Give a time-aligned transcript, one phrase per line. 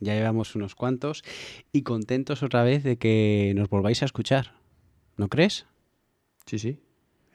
[0.00, 1.22] Ya llevamos unos cuantos.
[1.72, 4.54] Y contentos otra vez de que nos volváis a escuchar.
[5.16, 5.66] ¿No crees?
[6.46, 6.80] Sí, sí.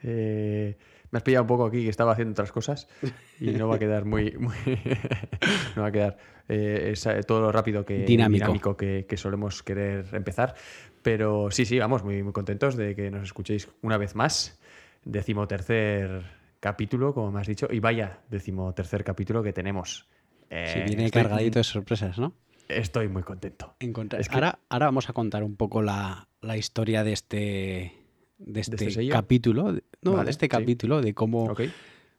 [0.02, 0.76] Eh,
[1.10, 2.88] me has pillado un poco aquí que estaba haciendo otras cosas
[3.40, 4.32] y no va a quedar muy.
[4.38, 4.56] muy
[5.76, 6.18] no va a quedar
[6.48, 10.54] eh, es, todo lo rápido que dinámico, que, que, solemos querer empezar.
[11.02, 14.60] Pero sí, sí, vamos, muy, muy contentos de que nos escuchéis una vez más.
[15.04, 16.24] Decimotercer
[16.58, 20.08] capítulo, como me has dicho, y vaya decimotercer capítulo que tenemos.
[20.50, 22.34] Eh, viene estoy, cargadito de sorpresas, ¿no?
[22.68, 23.74] Estoy muy contento.
[24.18, 24.34] Es que...
[24.34, 28.06] ahora, ahora vamos a contar un poco la, la historia de este
[28.38, 31.06] de este, ¿De este capítulo, no, vale, de este capítulo, sí.
[31.06, 31.72] de cómo okay.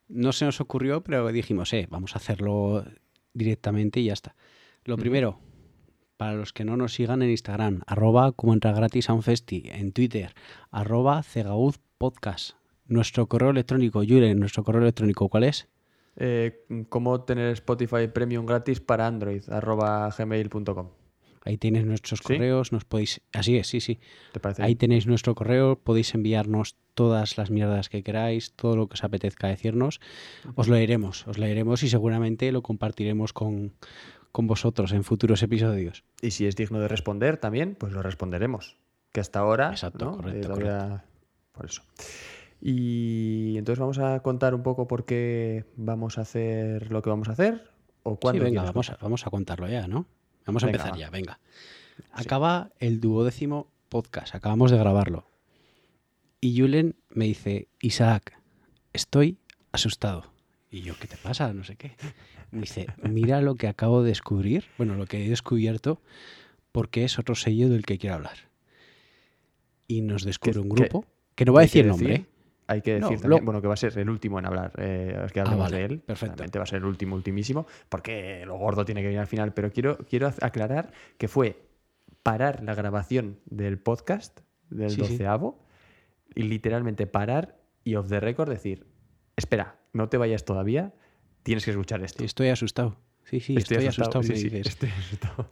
[0.08, 2.84] no se nos ocurrió, pero dijimos, eh, vamos a hacerlo
[3.34, 4.34] directamente y ya está.
[4.84, 5.00] Lo mm.
[5.00, 5.40] primero,
[6.16, 9.62] para los que no nos sigan en Instagram, arroba como entra gratis a un festi,
[9.66, 10.34] en Twitter,
[10.70, 11.22] arroba
[11.98, 12.56] podcast.
[12.86, 15.68] Nuestro correo electrónico, Yure, nuestro correo electrónico, ¿cuál es?
[16.20, 19.42] Eh, ¿Cómo tener Spotify Premium gratis para Android?
[19.48, 20.88] arroba gmail.com.
[21.44, 22.34] Ahí tenéis nuestros ¿Sí?
[22.34, 23.20] correos, nos podéis.
[23.32, 24.00] Así es, sí, sí.
[24.32, 28.88] ¿Te parece Ahí tenéis nuestro correo, podéis enviarnos todas las mierdas que queráis, todo lo
[28.88, 30.00] que os apetezca decirnos.
[30.56, 33.72] Os lo leeremos, os leeremos y seguramente lo compartiremos con,
[34.32, 36.04] con vosotros en futuros episodios.
[36.20, 38.76] Y si es digno de responder también, pues lo responderemos.
[39.12, 39.70] Que hasta ahora.
[39.70, 40.16] Exacto, ¿no?
[40.16, 41.04] correcto, eh, todavía...
[41.52, 41.82] Por eso.
[42.60, 47.28] Y entonces vamos a contar un poco por qué vamos a hacer lo que vamos
[47.28, 47.70] a hacer.
[48.02, 50.06] ¿O cuándo sí, venga, vamos a, vamos a contarlo ya, ¿no?
[50.46, 50.98] Vamos a Venga, empezar va.
[50.98, 51.38] ya, venga.
[52.12, 55.26] Acaba el duodécimo podcast, acabamos de grabarlo.
[56.40, 58.38] Y Julen me dice, Isaac,
[58.92, 59.38] estoy
[59.72, 60.32] asustado.
[60.70, 61.52] Y yo, ¿qué te pasa?
[61.52, 61.92] No sé qué.
[62.50, 66.00] Me dice, mira lo que acabo de descubrir, bueno, lo que he descubierto,
[66.72, 68.36] porque es otro sello del que quiero hablar.
[69.86, 71.04] Y nos descubre ¿Qué- un grupo,
[71.34, 72.26] que no va a decir nombre, ¿eh?
[72.68, 74.72] Hay que No, decir también, lo- bueno, que va a ser el último en hablar,
[74.78, 75.98] eh, es que hablemos vale, de él.
[76.00, 76.36] perfecto.
[76.36, 79.54] Realmente va a ser el último, ultimísimo, porque lo gordo tiene que venir al final.
[79.54, 81.66] Pero quiero, quiero aclarar que fue
[82.22, 84.40] parar la grabación del podcast,
[84.70, 85.12] del Sí, sí.
[85.14, 85.64] doceavo,
[86.34, 88.86] y literalmente parar y off the record decir,
[89.34, 90.92] espera, no te vayas todavía,
[91.42, 92.22] tienes que escuchar esto.
[92.22, 92.98] Estoy asustado.
[93.24, 94.66] Sí, sí, estoy, asustado, sí, me sí, dices.
[94.66, 95.48] estoy asustado.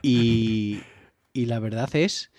[0.00, 0.82] Y,
[1.34, 2.32] y la verdad es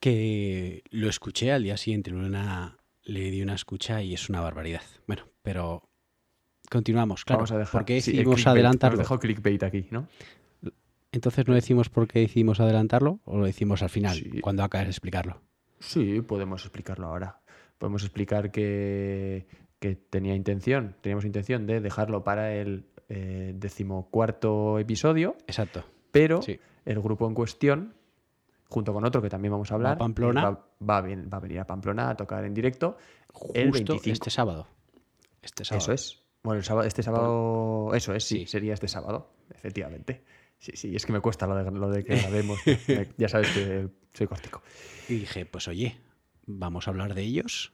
[0.00, 4.40] que lo escuché al día siguiente, en una, le di una escucha y es una
[4.40, 4.82] barbaridad.
[5.06, 5.82] Bueno, pero
[6.70, 7.38] continuamos, claro.
[7.40, 7.72] Vamos a dejar.
[7.80, 9.18] ¿Por qué decidimos adelantarlo?
[9.18, 10.08] clickbait aquí, ¿no?
[11.12, 14.40] Entonces no decimos por qué decidimos adelantarlo o lo decimos al final, Sí.
[14.40, 15.42] cuando acabes de explicarlo.
[15.78, 17.40] Sí, podemos explicarlo ahora.
[17.78, 19.46] Podemos explicar que,
[19.78, 25.84] que tenía intención, teníamos intención de dejarlo para el eh, decimocuarto episodio, Exacto.
[26.10, 26.58] pero Sí.
[26.84, 27.94] el grupo en cuestión,
[28.74, 30.42] junto con otro que también vamos a hablar, a Pamplona.
[30.50, 32.96] va, va a ven- va a venir a Pamplona a tocar en directo
[33.54, 34.12] el Justo 25.
[34.12, 34.66] este sábado.
[35.42, 35.78] Este sábado.
[35.84, 36.22] Eso es.
[36.42, 38.46] Bueno, el sábado, este sábado, eso es, sí, Sí.
[38.46, 40.24] sería este sábado, efectivamente.
[40.58, 42.58] Sí, sí, es que me cuesta lo de, lo de que grabemos.
[43.16, 44.60] Ya sabes que soy cortico.
[45.08, 45.96] Y dije, pues oye,
[46.46, 47.72] vamos a hablar de ellos.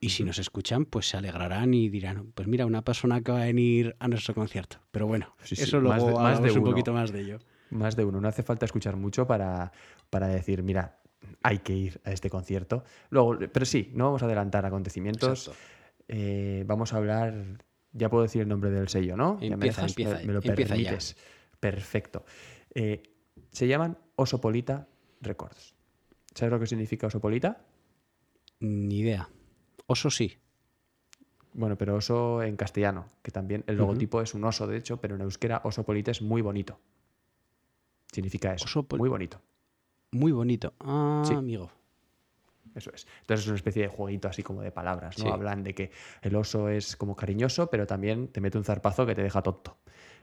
[0.00, 3.42] Y si nos escuchan, pues se alegrarán y dirán, pues mira, una persona que va
[3.42, 4.78] a venir a nuestro concierto.
[4.90, 6.70] Pero bueno, Sí, sí, eso más luego de- más de un uno.
[6.70, 7.38] poquito más de ello.
[7.72, 8.20] Más de uno.
[8.20, 9.72] No hace falta escuchar mucho para,
[10.10, 10.98] para decir, mira,
[11.42, 12.84] hay que ir a este concierto.
[13.10, 15.50] Luego, pero sí, no vamos a adelantar acontecimientos.
[16.08, 17.34] Eh, vamos a hablar.
[17.92, 19.38] Ya puedo decir el nombre del sello, ¿no?
[19.40, 20.82] ¿Ya me Empieza, empieza, me, me lo empieza ya.
[20.84, 21.16] permites.
[21.60, 22.24] Perfecto.
[22.74, 23.02] Eh,
[23.50, 24.88] se llaman Osopolita
[25.20, 25.74] Records.
[26.34, 27.64] ¿Sabes lo que significa Osopolita?
[28.60, 29.28] Ni idea.
[29.86, 30.38] Oso sí.
[31.54, 35.16] Bueno, pero oso en castellano, que también el logotipo es un oso, de hecho, pero
[35.16, 36.80] en euskera Osopolita es muy bonito.
[38.12, 38.86] Significa eso.
[38.96, 39.40] Muy bonito.
[40.12, 40.74] Muy bonito.
[40.80, 41.34] Ah, Sí.
[41.34, 41.70] amigo.
[42.74, 43.06] Eso es.
[43.20, 45.24] Entonces es una especie de jueguito así como de palabras, ¿no?
[45.24, 45.30] Sí.
[45.30, 45.90] Hablan de que
[46.22, 49.76] el oso es como cariñoso, pero también te mete un zarpazo que te deja tonto.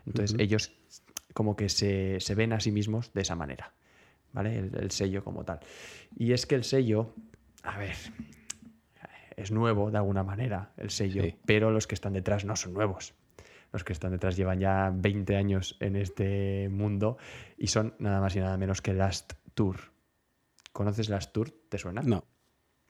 [0.05, 0.71] Entonces ellos
[1.33, 3.73] como que se, se ven a sí mismos de esa manera,
[4.33, 4.57] ¿vale?
[4.57, 5.59] El, el sello como tal.
[6.17, 7.13] Y es que el sello,
[7.61, 7.95] a ver,
[9.35, 11.35] es nuevo de alguna manera, el sello, Sí.
[11.45, 13.13] pero los que están detrás no son nuevos.
[13.71, 17.17] Los que están detrás llevan ya 20 años en este mundo
[17.57, 19.77] y son nada más y nada menos que Last Tour.
[20.71, 21.51] ¿Conoces Last Tour?
[21.69, 22.01] ¿Te suena?
[22.01, 22.23] No.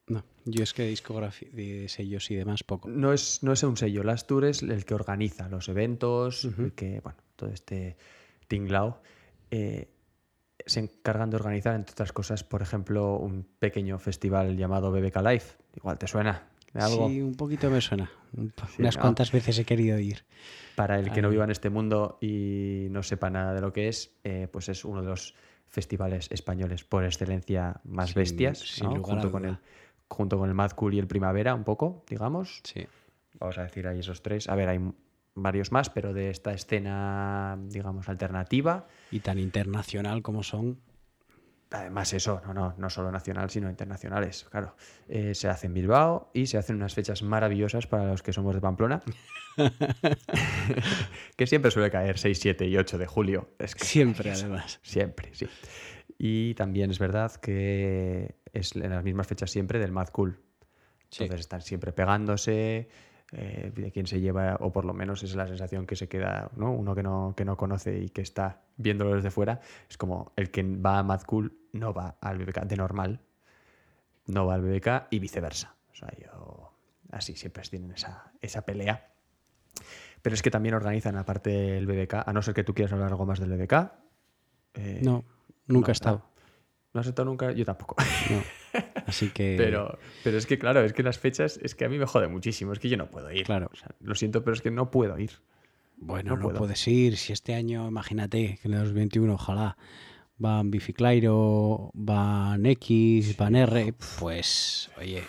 [0.07, 0.23] No.
[0.45, 2.89] Yo es que discografía, de sellos y demás, poco.
[2.89, 6.73] No es, no es un sello, Last Tour es el que organiza los eventos, el
[6.73, 7.95] que, bueno, todo este
[8.47, 9.01] tinglao.
[9.51, 9.89] Eh,
[10.65, 15.43] se encargan de organizar, entre otras cosas, por ejemplo, un pequeño festival llamado BBK Live.
[15.75, 17.07] Igual te suena algo.
[17.10, 18.12] Sí, un poquito me suena.
[18.36, 19.01] Sí, Unas ¿no?
[19.01, 20.24] cuantas veces he querido ir.
[20.75, 21.33] Para el que no Ahí.
[21.33, 24.86] viva en este mundo y no sepa nada de lo que es, eh, pues es
[24.86, 25.36] uno de los
[25.68, 29.04] festivales españoles por excelencia más Sin- bestias, sin ¿no?
[29.04, 29.57] junto, con el,
[30.07, 32.62] junto con el Mad Cool y el Primavera, un poco, digamos.
[32.63, 32.88] Sí.
[33.39, 34.48] Vamos a decir ahí esos tres.
[34.50, 34.80] A ver, hay
[35.36, 38.88] varios más, pero de esta escena, digamos, alternativa.
[39.12, 40.80] Y tan internacional como son.
[41.71, 44.75] Además, eso, no, no, no solo nacional, sino internacionales, claro.
[45.07, 48.56] Eh, se hace en Bilbao y se hacen unas fechas maravillosas para los que somos
[48.56, 49.04] de Pamplona.
[51.36, 53.50] que siempre suele caer 6, 7 y 8 de julio.
[53.60, 54.80] Es que Siempre, además.
[54.81, 55.48] Siempre, sí.
[56.18, 60.39] Y también es verdad que es en las mismas fechas siempre del Mad Cool.
[61.12, 61.24] Sí.
[61.24, 62.89] Entonces están siempre pegándose,
[63.31, 66.49] eh, de quién se lleva, o por lo menos es la sensación que se queda,
[66.55, 66.71] ¿no?
[66.71, 70.49] Uno que no, que no conoce y que está viéndolo desde fuera, es como el
[70.49, 73.21] que va a Mad Cool no va al BBK de normal,
[74.25, 75.75] no va al BBK y viceversa.
[75.91, 76.71] O sea, yo
[77.11, 79.11] así siempre tienen esa, esa pelea.
[80.21, 83.09] Pero es que también organizan, aparte del BBK, a no ser que tú quieras hablar
[83.09, 83.73] algo más del BBK.
[84.73, 85.23] eh, No,
[85.67, 86.28] nunca no, he estado.
[86.94, 87.51] ¿No has estado nunca?
[87.51, 87.95] Yo tampoco.
[88.31, 88.81] No.
[89.06, 89.56] Así que.
[89.57, 92.27] Pero, pero es que, claro, es que las fechas, es que a mí me jode
[92.27, 92.74] muchísimo.
[92.74, 93.45] Es que yo no puedo ir.
[93.45, 93.69] Claro.
[93.71, 95.31] O sea, lo siento, pero es que no puedo ir.
[95.97, 97.18] Bueno, no puedes ir.
[97.18, 99.77] Si este año, imagínate, que en el 2021, ojalá,
[100.38, 105.24] van Biciclairo, van X, van R, pues, oye,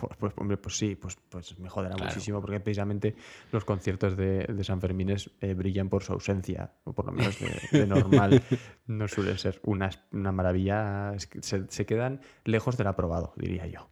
[0.00, 2.10] Pues, pues, hombre, pues sí, pues, pues me joderá Claro.
[2.10, 3.16] muchísimo porque precisamente
[3.52, 7.38] los conciertos de, de San Fermines eh, brillan por su ausencia, o por lo menos
[7.38, 8.42] de, de normal
[8.86, 13.88] no suelen ser una, una maravilla, se, se quedan lejos del aprobado, diría yo.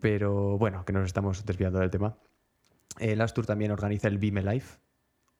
[0.00, 2.16] Pero bueno, que nos estamos desviando del tema.
[2.98, 4.64] El Astur también organiza el Vime Live,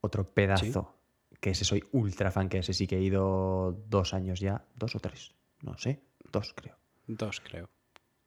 [0.02, 0.94] otro pedazo,
[1.40, 4.94] que ese soy ultra fan, que ese sí que he ido dos años ya, dos
[4.96, 6.76] o tres, no sé, dos creo.
[7.06, 7.70] dos creo.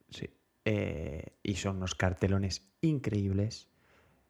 [0.10, 0.28] Sí.
[0.66, 3.70] Eh, y son unos cartelones increíbles.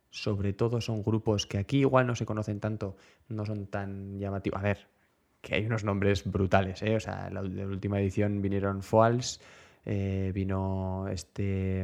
[0.10, 2.96] Sobre todo son grupos que aquí igual no se conocen tanto,
[3.30, 4.60] no son tan llamativos.
[4.60, 4.88] A ver,
[5.42, 6.96] que hay unos nombres brutales, ¿eh?
[6.96, 9.42] O sea, la, la última edición vinieron Foals,
[9.86, 11.82] eh, vino este...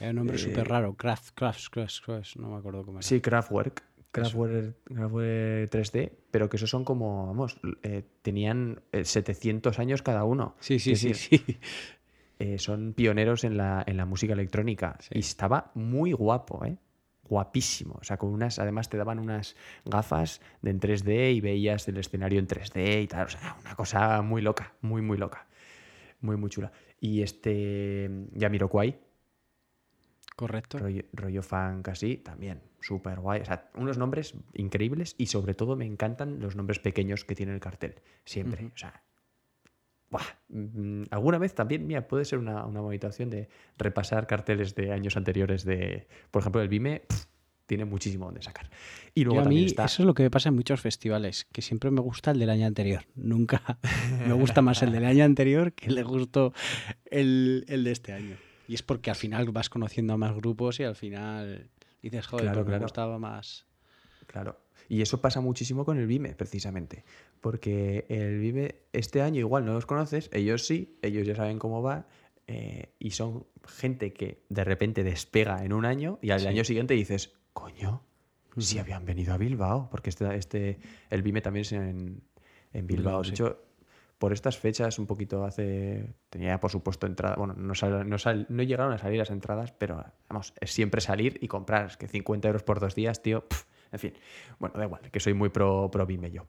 [0.00, 0.94] Era un nombre Eh, súper raro.
[0.94, 3.06] Craft, Craft, Craft, Craft, no me acuerdo cómo era.
[3.06, 3.84] Sí, Kraftwerk.
[4.12, 10.24] Kraftwerk, Kraftwerk 3D, pero que esos son como, vamos, eh, tenían eh, 700 años cada
[10.24, 10.56] uno.
[10.58, 11.08] sí, sí, sí.
[11.08, 11.58] decir, sí.
[12.40, 14.96] Eh, son pioneros en la, en la música electrónica.
[15.00, 15.10] Sí.
[15.12, 16.78] Y estaba muy guapo, ¿eh?
[17.22, 17.98] Guapísimo.
[18.00, 21.98] O sea, con unas, además te daban unas gafas de en 3D y veías el
[21.98, 23.26] escenario en 3D y tal.
[23.26, 25.46] O sea, una cosa muy loca, muy, muy loca.
[26.22, 26.72] Muy, muy chula.
[26.98, 28.98] Y este Yamiroquai,
[30.34, 30.78] Correcto.
[30.78, 33.42] rollo, rollo funk así, también súper guay.
[33.42, 37.52] O sea, unos nombres increíbles y sobre todo me encantan los nombres pequeños que tiene
[37.52, 37.96] el cartel.
[38.24, 38.64] Siempre.
[38.74, 39.02] O sea,
[40.10, 40.22] ¡buah!
[40.48, 43.48] Mm, alguna vez también, mira, puede ser una, una bonita opción de
[43.78, 47.02] repasar carteles de años anteriores de, por ejemplo, el Vime.
[47.66, 48.68] tiene muchísimo donde sacar.
[49.14, 49.84] Y Yo luego a también mí, está.
[49.84, 52.50] eso es lo que me pasa en muchos festivales, que siempre me gusta el del
[52.50, 53.04] año anterior.
[53.14, 53.78] Nunca
[54.26, 56.52] me gusta más el del año anterior que le gustó
[57.04, 58.36] el, el de este año.
[58.66, 61.70] Y es porque al final vas conociendo a más grupos y al final
[62.02, 62.82] dices, joder, Claro, pues me claro.
[62.84, 63.66] gustaba más.
[64.26, 64.58] Claro.
[64.90, 67.04] Y eso pasa muchísimo con el Vime, precisamente.
[67.40, 71.80] Porque el Vime, este año igual no los conoces, ellos sí, ellos ya saben cómo
[71.80, 72.06] va.
[72.52, 76.48] eh, y son gente que de repente despega en un año y al Sí.
[76.48, 78.02] año siguiente dices, coño,
[78.58, 79.88] si habían venido a Bilbao.
[79.92, 80.80] Porque este, este
[81.10, 82.22] el Vime también es en,
[82.72, 83.20] en Bilbao.
[83.20, 83.62] Bilbao, de hecho,
[84.18, 86.12] por estas fechas, un poquito hace.
[86.28, 87.36] Tenía, por supuesto, entrada.
[87.36, 91.00] Bueno, no, sal- no, sal- no llegaron a salir las entradas, pero vamos, es siempre
[91.00, 91.86] salir y comprar.
[91.86, 93.44] Es que 50 euros por dos días, tío.
[93.92, 94.14] En fin.
[94.58, 96.46] Bueno, da igual, que soy muy pro, pro Vime yo.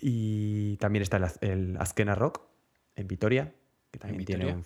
[0.00, 2.42] Y también está el, el Azkena Rock
[2.94, 3.52] en Vitoria,
[3.90, 4.64] que también tiene un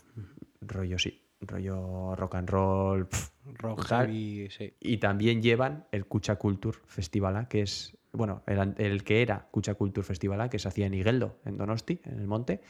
[0.60, 3.06] rollo, sí, rollo rock and roll.
[3.06, 4.74] pf, Rock heavy, sí.
[4.80, 9.74] y también llevan el Kucha Culture Festivala, que es, bueno, el, el que era Kucha
[9.74, 12.60] Culture Festivala, que se hacía en Igeldo, en Donosti, en el monte.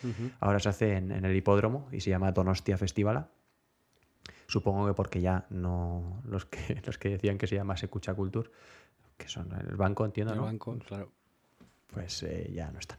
[0.40, 3.30] Ahora se hace en, en el hipódromo y se llama Donostia Festivala.
[4.46, 6.22] Supongo que porque ya no.
[6.26, 8.50] Los que, los que decían que se llamase Kucha Culture,
[9.16, 10.44] que son el banco, entiendo, El ¿no?
[10.46, 11.12] banco, claro.
[11.88, 12.98] pues eh, ya no están.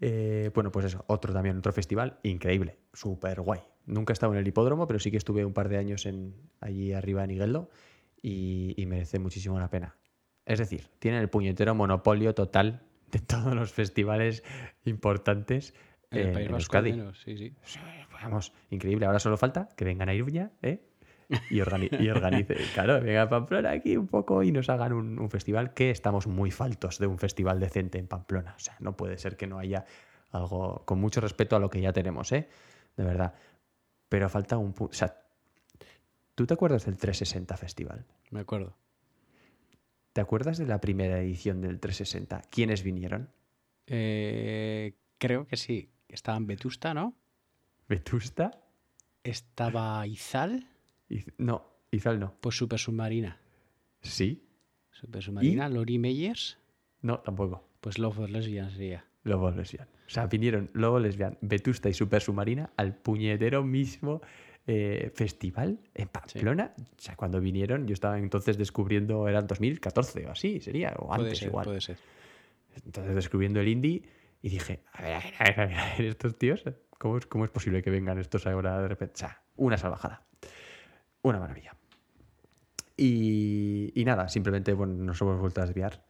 [0.00, 3.60] Eh, bueno, pues eso, otro también, otro festival increíble, súper guay.
[3.86, 6.34] Nunca he estado en el hipódromo, pero sí que estuve un par de años en,
[6.60, 7.70] allí arriba en Igeldo
[8.22, 9.96] y, y merece muchísimo la pena.
[10.46, 14.44] Es decir, tienen el puñetero monopolio total de todos los festivales
[14.84, 15.74] importantes
[16.10, 16.92] En el en, País en Vasco, Euskadi.
[16.92, 17.54] menos, sí, sí.
[18.22, 19.06] Vamos, increíble.
[19.06, 20.87] Ahora solo falta que vengan a Iruña, ¿eh?
[21.50, 22.56] Y, organi- y organice.
[22.74, 26.26] Claro, venga a Pamplona aquí un poco y nos hagan un, un festival que estamos
[26.26, 28.54] muy faltos de un festival decente en Pamplona.
[28.56, 29.84] O sea, no puede ser que no haya
[30.30, 32.48] algo con mucho respeto a lo que ya tenemos, ¿eh?
[32.96, 33.34] De verdad.
[34.08, 34.90] Pero falta un punto.
[34.92, 35.16] O sea,
[36.34, 38.04] ¿tú te acuerdas del 360 Festival?
[38.30, 38.76] Me acuerdo.
[40.12, 42.42] ¿Te acuerdas de la primera edición del 360?
[42.50, 43.30] ¿Quiénes vinieron?
[43.86, 45.90] Eh, creo que sí.
[46.08, 47.14] Estaba en Vetusta, ¿no?
[47.88, 48.50] ¿Vetusta?
[49.22, 50.66] Estaba Izal,
[51.08, 52.34] Iz- No, Izal no.
[52.40, 53.38] pues Super Submarina.
[54.02, 54.44] ¿Sí?
[54.90, 56.58] Super Submarina, Lori Meyers,
[57.02, 57.68] No, tampoco.
[57.80, 59.04] pues Love for Lesbian sería.
[59.24, 59.88] Lobo Lesbian.
[60.06, 64.22] O sea, vinieron Lobo Lesbian, Vetusta y Super Submarina al puñetero mismo
[64.66, 66.72] eh, festival en Pamplona.
[66.78, 71.08] O sea, cuando vinieron, yo estaba entonces descubriendo, era el 2014 o así, sería, o
[71.08, 71.64] Puede antes ser, igual.
[71.64, 71.96] puede ser.
[72.84, 74.02] Entonces descubriendo el indie
[74.42, 76.64] y dije, a ver, a ver, a ver, a ver, a ver, estos tíos,
[76.98, 79.14] ¿cómo es, ¿cómo es posible que vengan estos ahora de repente?
[79.14, 80.24] O sea, una salvajada.
[81.22, 81.74] Una maravilla.
[82.96, 86.04] Y, y nada, simplemente bueno, nos hemos vuelto a desviar.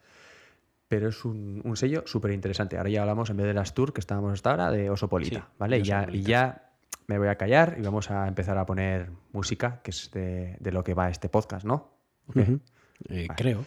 [0.88, 2.78] Pero es un, un sello súper interesante.
[2.78, 5.40] Ahora ya hablamos, en vez de las tour que estábamos hasta ahora, de Osopolita.
[5.40, 5.78] Sí, ¿vale?
[5.78, 6.28] Y ya, y Osopolita.
[6.28, 6.70] ya
[7.08, 10.72] me voy a callar y vamos a empezar a poner música, que es de, de
[10.72, 11.92] lo que va este podcast, ¿no?
[12.34, 12.58] Eh,
[13.08, 13.28] Vale.
[13.36, 13.64] Creo.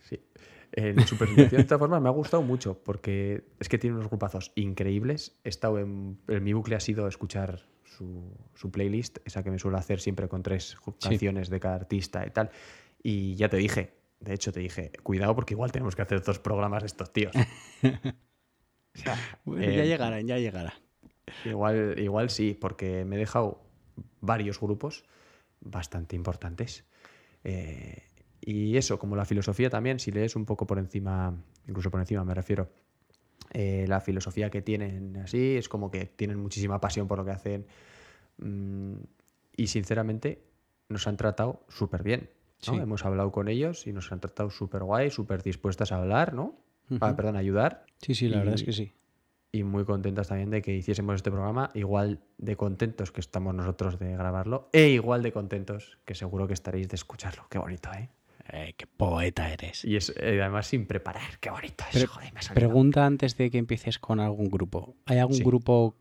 [0.00, 0.24] Sí.
[0.72, 4.08] Eh, de Supersimulación, de todas formas, me ha gustado mucho porque es que tiene unos
[4.08, 5.38] grupazos increíbles.
[5.44, 9.58] He estado en, en mi bucle ha sido escuchar su, su playlist, esa que me
[9.58, 11.08] suelo hacer siempre con tres Sí.
[11.08, 12.50] canciones de cada artista y tal.
[13.02, 16.38] Y ya te dije, de hecho te dije, cuidado porque igual tenemos que hacer dos
[16.38, 17.34] programas de estos tíos.
[18.94, 20.74] O sea, Bueno, eh, ya llegarán, ya llegarán.
[21.46, 23.62] Igual, igual sí, porque me he dejado
[24.20, 25.04] varios grupos
[25.60, 26.84] bastante importantes.
[27.42, 28.02] Eh,
[28.42, 31.34] y eso, como la filosofía también, si lees un poco por encima,
[31.66, 32.68] incluso por encima me refiero,
[33.52, 37.30] eh, la filosofía que tienen así, es como que tienen muchísima pasión por lo que
[37.30, 37.66] hacen.
[38.38, 38.94] Mm,
[39.56, 40.42] y sinceramente
[40.88, 42.30] nos han tratado súper bien.
[42.66, 42.74] ¿no?
[42.74, 42.78] Sí.
[42.80, 46.56] Hemos hablado con ellos y nos han tratado súper guay, súper dispuestas a hablar, ¿no?
[47.00, 47.16] Ah, Ujú.
[47.16, 48.92] perdón, a ayudar Sí, sí, la verdad es que sí.
[49.52, 53.98] y muy contentas también de que hiciésemos este programa, igual de contentos que estamos nosotros
[53.98, 57.46] de grabarlo, e igual de contentos que seguro que estaréis de escucharlo.
[57.50, 58.08] Qué bonito, ¿eh?
[58.48, 59.84] Eh, qué poeta eres.
[59.84, 61.96] Y es eh, además sin preparar, qué bonito es.
[61.98, 62.68] Pre- joder, me ha salido.
[62.68, 64.94] Pregunta antes de que empieces con algún grupo.
[65.06, 65.44] ¿Hay algún Sí.
[65.44, 65.94] grupo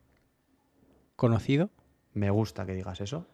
[1.15, 1.69] conocido?
[2.13, 3.25] Me gusta que digas eso.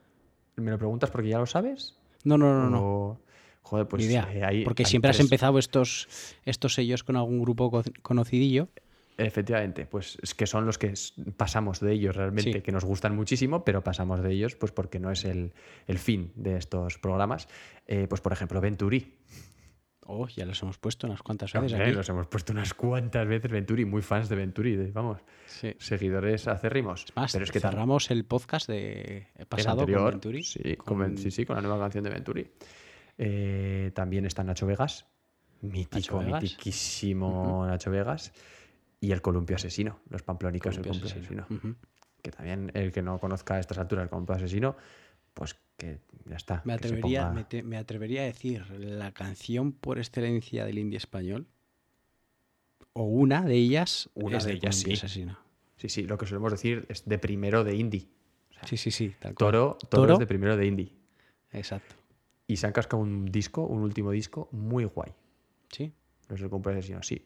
[0.56, 1.96] ¿Me lo preguntas porque ya lo sabes?
[2.24, 2.80] No, no, no, no.
[2.84, 3.20] O-
[3.62, 4.30] Joder, pues idea.
[4.34, 6.08] eh, hay- Porque hay siempre has empezado estos,
[6.46, 8.70] estos sellos con algún grupo co- conocidillo.
[9.17, 10.93] Efectivamente, pues es que son los que
[11.38, 12.62] pasamos de ellos realmente, Sí.
[12.62, 15.53] que nos gustan muchísimo, pero pasamos de ellos pues porque no es el,
[15.88, 17.47] el fin de estos programas.
[17.88, 19.15] Eh, pues por ejemplo, Venturi.
[20.09, 21.91] Oh, ya los hemos puesto unas cuantas veces aquí.
[21.91, 25.74] los hemos puesto unas cuantas veces Venturi, muy fans de Venturi, de- vamos, Sí.
[25.79, 27.03] seguidores acérrimos.
[27.05, 30.43] Es más, pero es que cerramos el podcast de el pasado anterior, con Venturi.
[30.43, 32.50] Sí, con sí, sí, con la nueva canción de Venturi.
[33.17, 35.07] Eh, también está Nacho Vegas,
[35.62, 36.43] mítico, Nacho Vegas.
[36.43, 38.31] mitiquísimo Nacho Vegas.
[39.00, 41.75] Y el columpio asesino, los pamplónicos del Columpio columpio Asesino.
[42.22, 44.75] Que también el que no conozca a estas alturas el columpio asesino,
[45.34, 46.62] pues que ya está.
[46.66, 50.98] Me atrevería, ponga- me, te- me atrevería a decir la canción por excelencia del indie
[50.98, 51.46] español.
[52.94, 54.10] O una de ellas.
[54.16, 55.06] Una es de de ellas, Columpio sí.
[55.06, 55.38] Asesino.
[55.75, 58.10] Sí, sí, lo que solemos decir es de primero de indie.
[58.66, 59.13] Sí, sí, sí.
[59.20, 59.36] Tal.
[59.36, 60.13] Toro, Toro, Toro.
[60.13, 60.92] es de primero de indie.
[61.51, 61.94] Exacto.
[62.48, 65.13] Y se han cascado un disco, un último disco muy guay.
[65.72, 65.94] Sí.
[66.30, 67.24] Los del Columpio asesino, sí.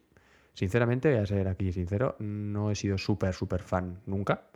[0.53, 4.47] Sinceramente, voy a ser aquí sincero, no he sido súper, súper fan nunca.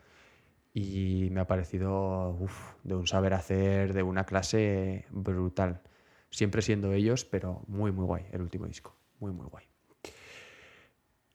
[0.73, 5.81] Y me ha parecido uf, de un saber hacer, de una clase brutal.
[6.29, 8.93] Siempre siendo ellos, pero muy, muy guay el último disco.
[9.19, 9.65] Muy, muy guay.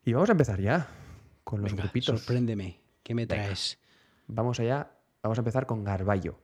[0.04, 0.88] Y vamos a empezar ya
[1.42, 2.20] con los Venga, grupitos.
[2.20, 2.80] sorpréndeme.
[3.02, 3.44] ¿Qué me Venga.
[3.44, 3.78] traes?
[4.26, 4.90] Vamos allá,
[5.22, 6.38] vamos a empezar con Garballo,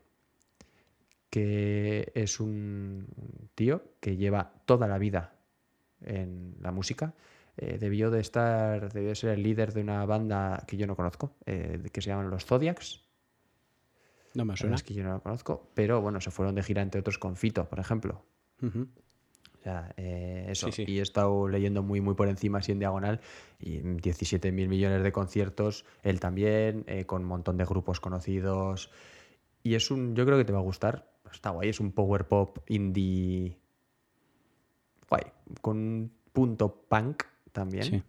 [1.31, 3.07] que es un
[3.55, 5.35] tío que lleva toda la vida
[6.01, 7.15] en la música.
[7.59, 10.95] Eh, debió de estar, debió de ser el líder de una banda que yo no
[10.95, 13.07] conozco, eh, que se llaman los Zodiacs.
[14.35, 14.77] No me suena.
[14.77, 17.37] Es que yo no la conozco, pero bueno, se fueron de gira entre otros con
[17.37, 18.23] Fito, por ejemplo.
[18.61, 18.89] Ujú.
[19.59, 20.67] O sea, eh, eso.
[20.67, 20.93] Sí, sí.
[20.93, 23.21] Y he estado leyendo muy, muy por encima, así en diagonal,
[23.59, 28.91] y 17 mil millones de conciertos, él también, eh, con un montón de grupos conocidos.
[29.63, 31.11] Y es un, yo creo que te va a gustar.
[31.33, 33.59] Está guay, es un power pop indie.
[35.09, 35.25] Guay,
[35.63, 37.25] con un punto punk
[37.57, 37.85] también.
[37.85, 38.03] Sí.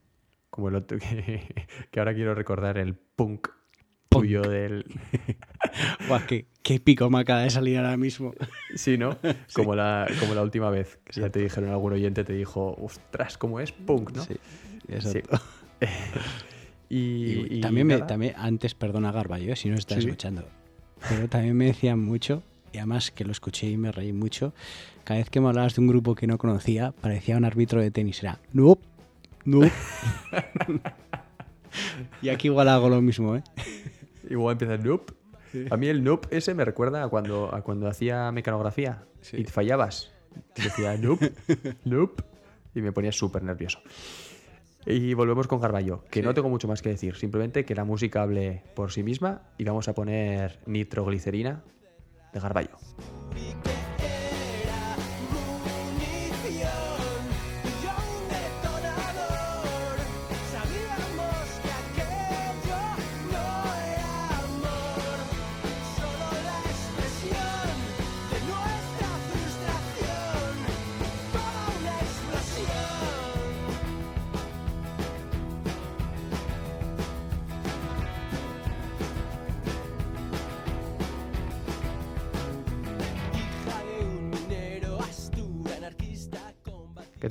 [0.49, 1.41] Como el otro que,
[1.91, 3.47] que ahora quiero recordar, el punk,
[4.09, 4.23] Punk.
[4.23, 4.85] tuyo del.
[6.07, 8.33] Buah, qué, qué pico me acaba de salir ahora mismo.
[8.75, 9.17] Sí, ¿no?
[9.53, 10.99] Como, la, como la última vez.
[11.05, 13.71] Que ya te dijeron, algún oyente te dijo, ostras, ¿cómo es?
[13.71, 14.23] Punk, ¿no?
[14.23, 14.35] Sí,
[14.87, 14.93] Sí.
[14.93, 15.39] exacto.
[16.89, 20.07] Y, Y, y también, me, también, antes, perdona Garballo, eh, si no estás Sí, sí.
[20.09, 20.47] escuchando,
[21.09, 24.53] pero también me decían mucho y además que lo escuché y me reí mucho.
[25.03, 27.91] Cada vez que me hablabas de un grupo que no conocía, parecía un árbitro de
[27.91, 28.21] tenis.
[28.23, 28.77] Era, no,
[29.47, 29.61] no.
[32.21, 33.43] y aquí igual hago lo mismo, ¿eh?
[34.29, 35.13] Igual empieza nope.
[35.71, 39.37] A mí el nope ese me recuerda a cuando, a cuando hacía mecanografía Sí.
[39.37, 40.11] y fallabas.
[40.55, 41.33] Decía nope,
[41.85, 42.23] nope.
[42.75, 43.79] Y me ponía súper nervioso.
[44.85, 47.15] Y volvemos con Garballo, que no tengo mucho más que decir.
[47.15, 51.63] Simplemente que la música hable por sí misma y vamos a poner nitroglicerina
[52.33, 52.77] de Garballo.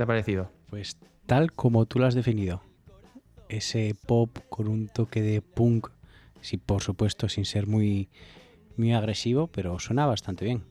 [0.06, 0.50] Ha parecido?
[0.70, 0.96] Pues
[1.26, 2.62] tal como tú lo has definido.
[3.48, 5.88] Ese pop con un toque de punk,
[6.40, 8.08] sí, por supuesto, sin ser muy,
[8.76, 10.64] muy agresivo, pero suena bastante bien.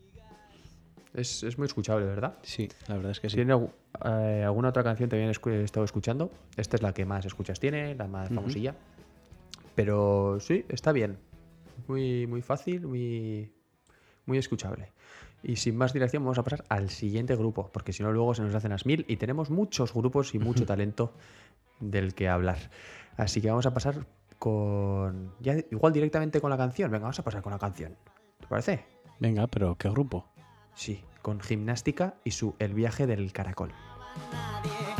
[1.13, 2.37] Es, es muy escuchable, ¿verdad?
[2.43, 3.37] Sí, la verdad es que sí.
[3.37, 6.29] ¿Tiene eh, alguna otra canción también he estado escuchando?
[6.57, 8.35] Esta es la que más escuchas tiene, la más Ujú.
[8.35, 8.75] famosilla.
[9.75, 11.17] Pero sí, está bien.
[11.87, 13.51] Muy, muy fácil, muy,
[14.25, 14.91] muy escuchable.
[15.47, 18.41] Y sin más dilación vamos a pasar al siguiente grupo, porque si no luego se
[18.41, 21.13] nos hacen las mil y tenemos muchos grupos y mucho talento
[21.79, 22.57] del que hablar.
[23.15, 24.07] Así que vamos a pasar
[24.39, 25.33] con...
[25.39, 26.89] Ya igual directamente con la canción.
[26.89, 27.95] Venga, vamos a pasar con la canción.
[28.39, 28.85] ¿Te parece?
[29.19, 30.25] Venga, pero ¿qué grupo?
[30.73, 33.71] Sí, con gimnástica y su El viaje del caracol.
[34.31, 34.94] nadie.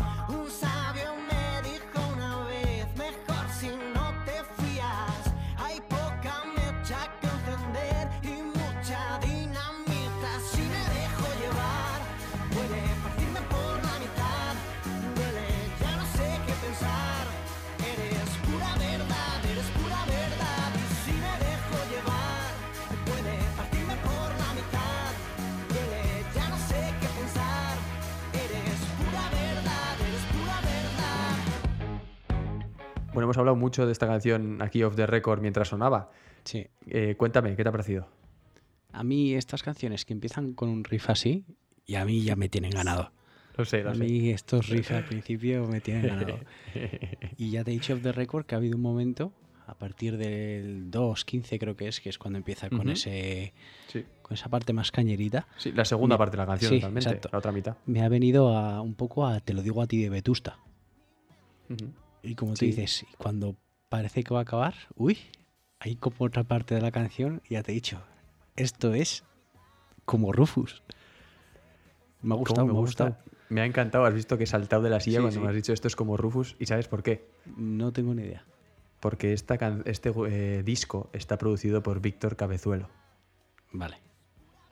[33.15, 36.11] Bueno, hemos hablado mucho de esta canción aquí off the record mientras sonaba.
[36.43, 36.67] Sí.
[36.87, 38.07] Eh, cuéntame, ¿qué te ha parecido?
[38.91, 41.43] A mí estas canciones que empiezan con un riff así,
[41.87, 43.11] y a mí ya me tienen ganado.
[43.57, 46.39] Lo sé, A mí estos riffs al principio me tienen ganado.
[47.37, 49.31] Y ya te he dicho off the record que ha habido un momento,
[49.67, 52.89] a partir del 2.15 creo que es, que es cuando empieza con Ujú.
[52.91, 53.53] ese
[53.87, 54.05] Sí.
[54.21, 57.09] con esa parte más cañerita, Sí, la segunda Me- parte de la canción, sí, totalmente.
[57.09, 57.29] exacto.
[57.31, 57.77] La otra mitad.
[57.85, 60.57] me ha venido a un poco a, te lo digo a ti de Vetusta.
[61.69, 61.89] Ujú.
[62.25, 62.59] Y como Sí.
[62.59, 63.55] te dices, cuando
[63.89, 65.17] parece que va a acabar, uy,
[65.79, 68.01] hay como otra parte de la canción, y ya te he dicho,
[68.55, 69.23] esto es
[70.05, 70.81] como Rufus.
[72.21, 73.19] Me ha ¿Cómo gustado, me, me ha gusta?
[73.49, 75.43] Me ha encantado, has visto que he saltado de la silla Sí, cuando sí.
[75.43, 76.55] me has dicho esto es como Rufus.
[76.59, 77.29] ¿Y sabes por qué?
[77.55, 78.43] No tengo ni idea.
[78.99, 82.89] Porque esta can- este eh, disco está producido por Víctor Cabezuelo,
[83.71, 83.97] Vale.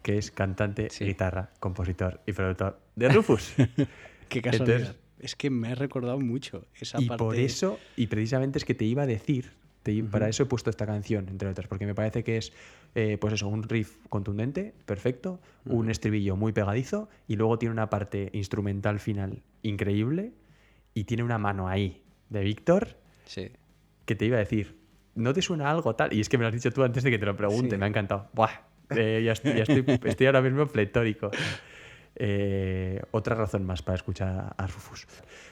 [0.02, 1.06] que es cantante, Sí.
[1.06, 3.54] guitarra, compositor y productor de Rufus.
[4.30, 4.78] Qué casualidad.
[4.80, 7.24] Entonces- es que me ha recordado mucho esa y parte.
[7.24, 10.70] por eso, y precisamente es que te iba a decir, te para eso he puesto
[10.70, 12.54] esta canción, entre otras, porque me parece que es,
[12.96, 17.90] eh, pues eso, un riff contundente, perfecto, un estribillo muy pegadizo, y luego tiene una
[17.90, 20.34] parte instrumental final increíble,
[20.94, 23.50] y tiene una mano ahí de Víctor, Sí.
[24.06, 24.78] que te iba a decir,
[25.16, 26.14] ¿no te suena algo tal?
[26.14, 27.78] Y es que me lo has dicho tú antes de que te lo pregunte, Sí.
[27.78, 28.30] me ha encantado.
[28.34, 28.52] Buah,
[28.90, 31.30] eh, ya estoy, ya estoy, estoy ahora mismo pletórico.
[32.16, 35.08] Eh, otra razón más para escuchar a Rufus.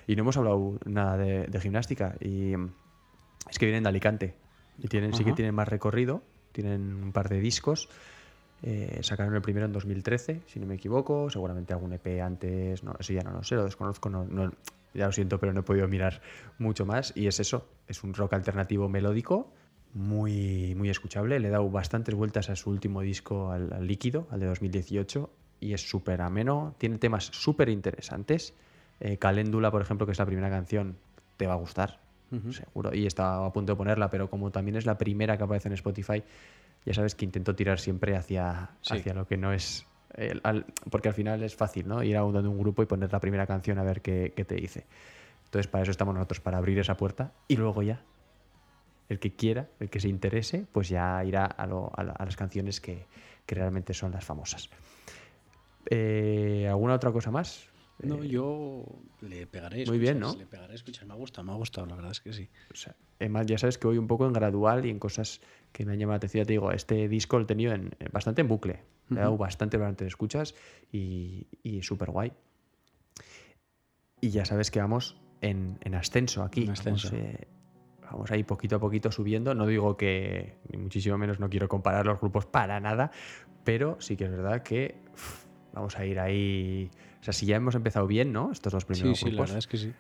[0.08, 2.16] Y no hemos hablado nada de, de gimnástica.
[2.20, 2.54] Y
[3.50, 4.36] es que vienen de Alicante.
[4.78, 6.24] Y tienen, sí que tienen más recorrido.
[6.52, 7.90] Tienen un par de discos.
[8.64, 11.30] Eh, sacaron el primero en 2013, si no me equivoco.
[11.30, 12.84] Seguramente algún EP antes.
[12.84, 14.10] No, eso ya no lo sé, lo desconozco.
[14.10, 14.52] No, no-
[14.94, 16.22] ya lo siento, pero no he podido mirar
[16.60, 17.14] mucho más.
[17.16, 17.66] Y es eso.
[17.88, 19.54] Es un rock alternativo melódico.
[19.94, 21.40] Muy, muy escuchable.
[21.40, 25.30] Le he dado bastantes vueltas a su último disco, al, al líquido, al de 2018.
[25.62, 26.76] Y es súper ameno.
[26.78, 28.54] Tiene temas súper interesantes.
[29.00, 30.98] Eh, Caléndula, por ejemplo, que es la primera canción,
[31.38, 32.02] te va a gustar.
[32.32, 32.52] Ujú.
[32.52, 32.94] Seguro.
[32.94, 35.74] Y estaba a punto de ponerla, pero como también es la primera que aparece en
[35.76, 36.24] Spotify,
[36.86, 38.98] ya sabes que intento tirar siempre hacia, Sí.
[38.98, 39.86] hacia lo que no es.
[40.16, 42.04] el- al- porque al final es fácil, ¿no?
[42.04, 44.56] Ir a un, un grupo y poner la primera canción a ver qué, qué te
[44.56, 44.86] dice.
[45.46, 48.02] Entonces, para eso estamos nosotros, para abrir esa puerta y luego ya.
[49.08, 52.26] El que quiera, el que se interese, pues ya irá a, lo- a la- a
[52.26, 53.06] las canciones que,
[53.46, 54.70] que realmente son las famosas.
[55.90, 57.68] Eh, ¿Alguna otra cosa más?
[58.04, 58.86] No, Eh, yo
[59.22, 59.86] le pegaré.
[59.86, 60.40] muy bien, escuchas, ¿no?
[60.40, 61.06] Le pegaré escuchar.
[61.06, 62.50] Me ha gustado, me ha gustado, la verdad es que sí.
[62.72, 65.42] O sea, además, ya sabes que voy un poco en gradual y en cosas
[65.72, 66.44] que me han llamado la atención.
[66.44, 68.84] Ya te digo, este disco lo he tenido en, bastante en bucle.
[69.10, 70.56] Le ha dado bastante, bastante escuchas
[70.92, 72.32] y, y súper guay.
[74.22, 76.64] Y ya sabes que vamos en, en ascenso aquí.
[76.64, 77.10] En ascenso.
[77.12, 77.48] Vamos, eh,
[78.10, 79.54] vamos ahí poquito a poquito subiendo.
[79.54, 83.12] No digo que, ni muchísimo menos, no quiero comparar los grupos para nada,
[83.64, 85.41] pero sí que es verdad que uf,
[85.74, 86.90] vamos a ir ahí.
[87.20, 88.52] O sea, si ya hemos empezado bien, ¿no?
[88.52, 89.50] Estos dos Sí, primeros sí, la grupos.
[89.50, 89.94] verdad es que sí.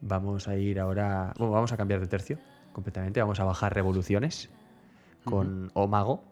[0.00, 1.32] Vamos a ir ahora.
[1.38, 2.38] Bueno, vamos a cambiar de tercio
[2.72, 3.20] completamente.
[3.20, 4.50] Vamos a bajar revoluciones
[5.24, 6.22] con Omago.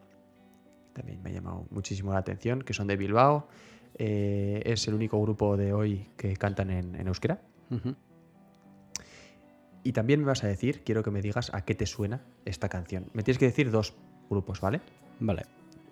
[0.92, 3.49] También me ha llamado muchísimo la atención, que son de Bilbao.
[3.97, 7.40] Eh, es el único grupo de hoy que cantan en, en euskera.
[9.83, 12.68] Y también me vas a decir, quiero que me digas a qué te suena esta
[12.68, 13.07] canción.
[13.12, 13.94] Me tienes que decir dos
[14.31, 14.81] grupos, ¿vale?
[15.20, 15.44] Vale.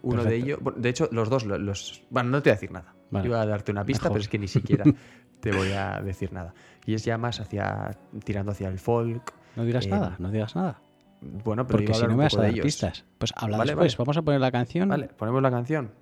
[0.03, 2.73] Uno de ellos, de hecho, los dos, lo- los, bueno, no te voy a decir
[2.73, 2.95] nada.
[3.11, 3.27] Vale.
[3.29, 4.13] Iba a darte una pista, Mejor.
[4.15, 4.85] pero es que ni siquiera
[5.41, 6.55] te voy a decir nada.
[6.87, 9.33] Y es ya más hacia, tirando hacia el folk.
[9.57, 10.81] No digas Eh, nada, no digas nada.
[11.21, 12.65] Bueno, pero Porque iba a si no me vas a dar ellos.
[12.65, 13.05] pistas.
[13.19, 13.93] Pues habla Vale, después.
[13.97, 14.05] vale.
[14.05, 14.89] Vamos a poner la canción.
[14.89, 15.93] Vale, ponemos la canción.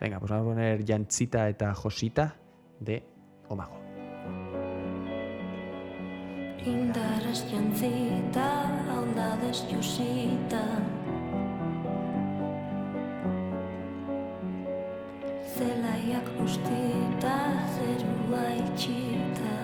[0.00, 2.34] Venga, pues vamos a poner Yanchita eta Josita
[2.80, 3.04] de
[3.48, 3.78] Omago.
[6.64, 10.62] Indarrez jantzita, aldadez josita
[15.62, 17.36] Zelaiak ustita,
[17.74, 19.58] zerua itxita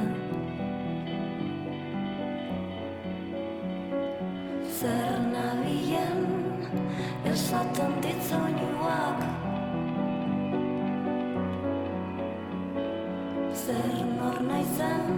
[4.79, 6.23] Zer nabilen,
[7.27, 9.27] esaten ditzoinuak
[13.65, 15.13] Zer nor naizen,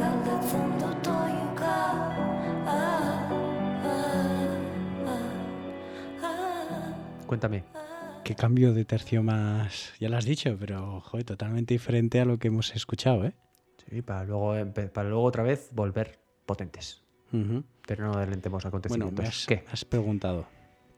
[0.00, 1.78] galdetzen dut oiuka
[2.72, 3.14] ah,
[3.84, 4.50] ah,
[5.12, 5.30] ah,
[6.32, 6.92] ah.
[7.28, 7.83] Cuéntame.
[8.24, 9.92] Qué cambio de tercio más.
[10.00, 13.34] Ya lo has dicho, pero joder, totalmente diferente a lo que hemos escuchado, ¿eh?
[13.90, 17.02] Sí, para luego, empe- para luego otra vez volver potentes.
[17.86, 19.18] Pero no adelantemos Bueno, acontecimientos.
[19.22, 19.62] me has, ¿Qué?
[19.66, 20.46] me has preguntado.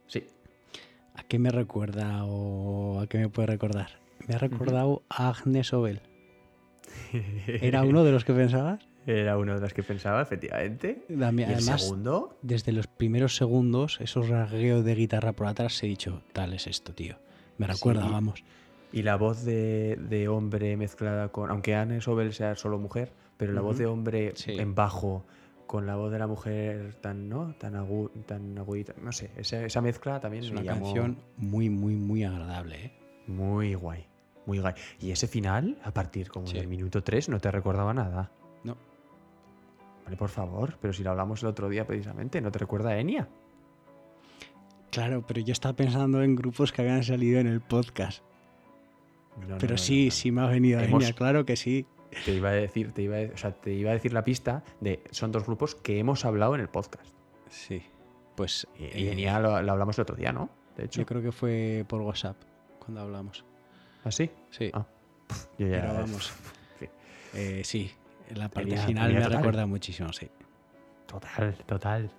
[0.06, 0.24] Sí.
[1.14, 3.98] ¿A qué me recuerda o a qué me puede recordar?
[4.28, 6.02] Me ha recordado a Agnes Obel.
[7.46, 8.86] ¿Era uno de los que pensabas?
[9.06, 11.04] Era uno de los que pensaba, efectivamente.
[11.08, 12.36] ¿Y el Además, segundo?
[12.42, 16.92] desde los primeros segundos, esos rasgueos de guitarra por atrás, he dicho, tal es esto,
[16.92, 17.16] tío.
[17.58, 18.10] Me recuerda, Sí.
[18.12, 18.44] vamos.
[18.92, 21.50] Y la voz de, de hombre mezclada con.
[21.50, 24.52] Aunque Anne Sobel sea solo mujer, pero la voz de hombre Sí.
[24.58, 25.24] en bajo
[25.66, 27.54] con la voz de la mujer tan, ¿no?
[27.58, 28.94] Tan, agu- tan agudita.
[29.02, 32.84] No sé, esa, esa mezcla también Es me una llamó canción muy, muy, muy agradable,
[32.86, 32.92] ¿eh?
[33.26, 34.06] muy guay.
[34.46, 34.74] Muy guay.
[35.00, 36.54] Y ese final, a partir como Sí.
[36.56, 38.30] del minuto 3, no te recordaba nada.
[40.18, 43.28] Por favor, pero si lo hablamos el otro día precisamente, ¿no te recuerda a Enya?
[44.90, 48.22] Claro, pero yo estaba pensando en grupos que habían salido en el podcast.
[49.48, 51.86] No, pero no, sí, no, sí me ha venido a Hemos- Enya, claro que sí.
[52.24, 54.62] Te iba a decir, te iba a, o sea, te iba a decir la pista
[54.80, 57.04] de son dos grupos que hemos hablado en el podcast.
[57.50, 57.82] Sí.
[58.36, 60.48] Pues Y, eh, y Enya lo, lo hablamos el otro día, ¿no?
[60.76, 61.00] De hecho.
[61.00, 62.36] yo creo que fue por WhatsApp
[62.78, 63.44] cuando hablamos.
[64.04, 64.30] ¿Ah, sí?
[64.50, 64.70] Sí.
[64.72, 64.86] Ah,
[65.58, 66.32] Yo ya- Pero vamos.
[66.78, 66.86] Sí.
[67.34, 67.90] Eh, sí,
[68.34, 69.36] la parte final me total.
[69.38, 70.28] recuerda muchísimo, sí.
[71.06, 72.10] Total, total.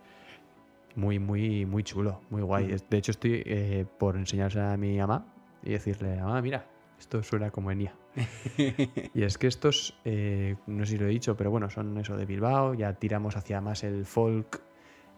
[0.95, 2.71] Muy, muy, muy chulo, muy guay.
[2.71, 5.25] Es- De hecho, estoy eh, por enseñarse a mi mamá
[5.61, 6.65] y decirle, mamá, mira,
[6.99, 7.93] esto suena como Enya.
[9.13, 12.17] y es que estos, eh, no sé si lo he dicho, pero bueno, son eso
[12.17, 14.61] de Bilbao, ya tiramos hacia más el folk,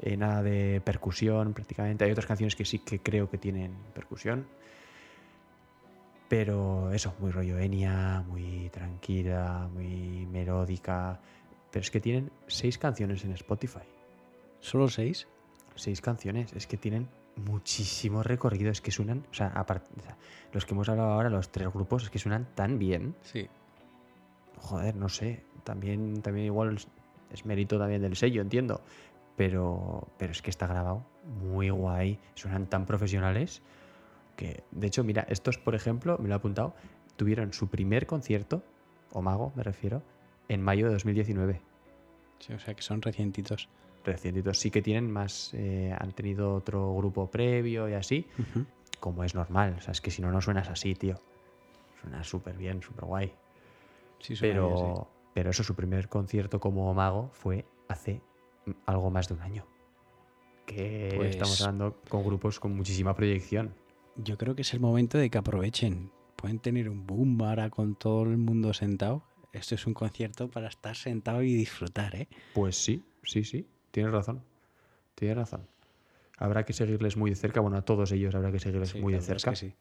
[0.02, 2.04] eh, nada de percusión prácticamente.
[2.04, 4.48] Hay otras canciones que sí que creo que tienen percusión.
[6.30, 11.20] Pero eso, muy rollo Enya, muy tranquila, muy melódica.
[11.72, 13.80] Pero es que tienen seis canciones en Spotify.
[14.60, 15.28] ¿Solo seis?
[15.76, 16.54] Seis canciones.
[16.54, 18.70] Es que tienen muchísimo recorrido.
[18.70, 19.90] Es que suenan, o sea, aparte,
[20.54, 23.16] los que hemos hablado ahora, los tres grupos, es que suenan tan bien.
[23.24, 23.48] Sí.
[24.58, 25.44] Joder, no sé.
[25.64, 26.88] También, también igual es,
[27.32, 28.82] es mérito también del sello, entiendo.
[29.36, 31.04] Pero, pero es que está grabado
[31.42, 32.20] muy guay.
[32.36, 33.64] Suenan tan profesionales
[34.40, 36.74] que, de hecho, mira, estos, por ejemplo, me lo he apuntado,
[37.18, 38.64] tuvieron su primer concierto,
[39.12, 40.02] o mago, me refiero,
[40.48, 41.62] en mayo de 2019.
[42.40, 43.68] Sí, o sea que son recientitos.
[44.06, 44.58] Recientitos.
[44.58, 48.28] Sí que tienen más, eh, han tenido otro grupo previo y así,
[49.02, 49.76] como es normal.
[49.78, 51.20] O sea, es que si no, no suenas así, tío.
[52.00, 53.34] Suena súper bien, súper guay.
[54.20, 58.22] Sí, suena bien, Pero, pero eso, su primer concierto como mago fue hace
[58.86, 59.66] algo más de un año.
[60.66, 63.76] Que Pues- estamos hablando con grupos con muchísima proyección.
[64.24, 66.12] Yo creo que es el momento de que aprovechen.
[66.36, 69.24] Pueden tener un boom ahora con todo el mundo sentado.
[69.54, 72.28] Esto es un concierto para estar sentado y disfrutar, ¿eh?
[72.54, 74.44] Pues sí, sí, sí, tienes razón.
[75.16, 75.68] Tienes razón.
[76.38, 77.60] Habrá que seguirles muy de cerca.
[77.60, 79.52] Bueno, a todos ellos habrá que seguirles Sí, muy de es cerca.
[79.52, 79.74] que sí.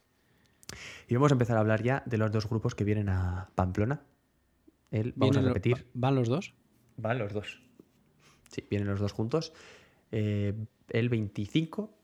[1.09, 4.03] Y vamos a empezar a hablar ya de los dos grupos que vienen a Pamplona.
[4.90, 5.74] El, vamos a ¿Vienen lo- repetir.
[5.77, 6.55] va- ¿Van los dos?
[6.96, 7.62] Van los dos.
[8.51, 9.53] Sí, vienen los dos juntos.
[10.11, 10.55] Eh,
[10.88, 11.94] el 25,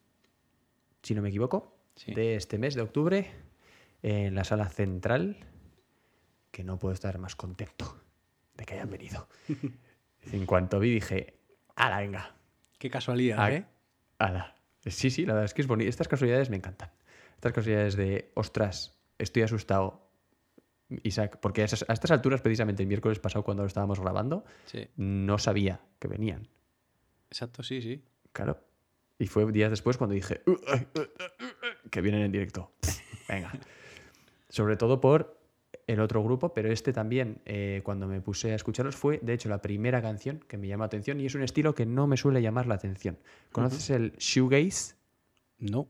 [1.01, 2.13] si no me equivoco, Sí.
[2.13, 3.31] de este mes de octubre
[4.03, 5.37] en la sala central,
[6.51, 8.01] que no puedo estar más contento
[8.55, 9.27] de que hayan venido.
[10.31, 11.37] en cuanto vi dije,
[11.75, 12.35] ala, venga,
[12.77, 13.65] Qué casualidad, Ah, ¿eh?
[14.19, 14.55] ala.
[14.85, 15.89] Sí, sí, la verdad es que es bonito.
[15.89, 16.91] Estas casualidades me encantan.
[17.35, 20.05] Estas casualidades de, ostras, estoy asustado.
[21.01, 24.43] Isaac, porque a, esas- a estas alturas, precisamente el miércoles pasado, cuando lo estábamos grabando,
[24.65, 24.87] Sí.
[24.97, 26.47] no sabía que venían.
[27.31, 28.03] Exacto, sí, sí.
[28.33, 28.61] Claro.
[29.17, 31.54] Y fue días después cuando dije "Uh, uh, uh, uh, uh",
[31.89, 32.71] que vienen en directo.
[33.27, 33.51] Venga.
[34.49, 35.39] Sobre todo por
[35.87, 39.49] el otro grupo, pero este también, eh, cuando me puse a escucharlos, fue de hecho
[39.49, 42.17] la primera canción que me llama la atención y es un estilo que no me
[42.17, 43.17] suele llamar la atención.
[43.51, 44.95] ¿Conoces el shoegaze?
[45.59, 45.87] No,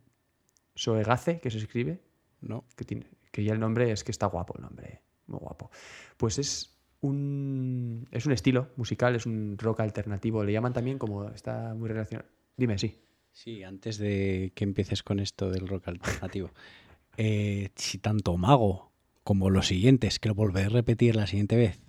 [0.75, 2.01] Soegaze, que se escribe,
[2.41, 2.65] no.
[2.75, 5.71] que, tiene, que ya el nombre es que está guapo el nombre, muy guapo.
[6.17, 11.29] Pues es un, es un estilo musical, es un rock alternativo, le llaman también como
[11.29, 12.29] está muy relacionado.
[12.58, 13.04] Dime, sí.
[13.38, 16.52] Sí, antes de que empieces con esto del rock alternativo.
[17.17, 18.91] eh, si tanto Mago
[19.26, 21.82] como los siguientes, que lo volveré a repetir la siguiente vez,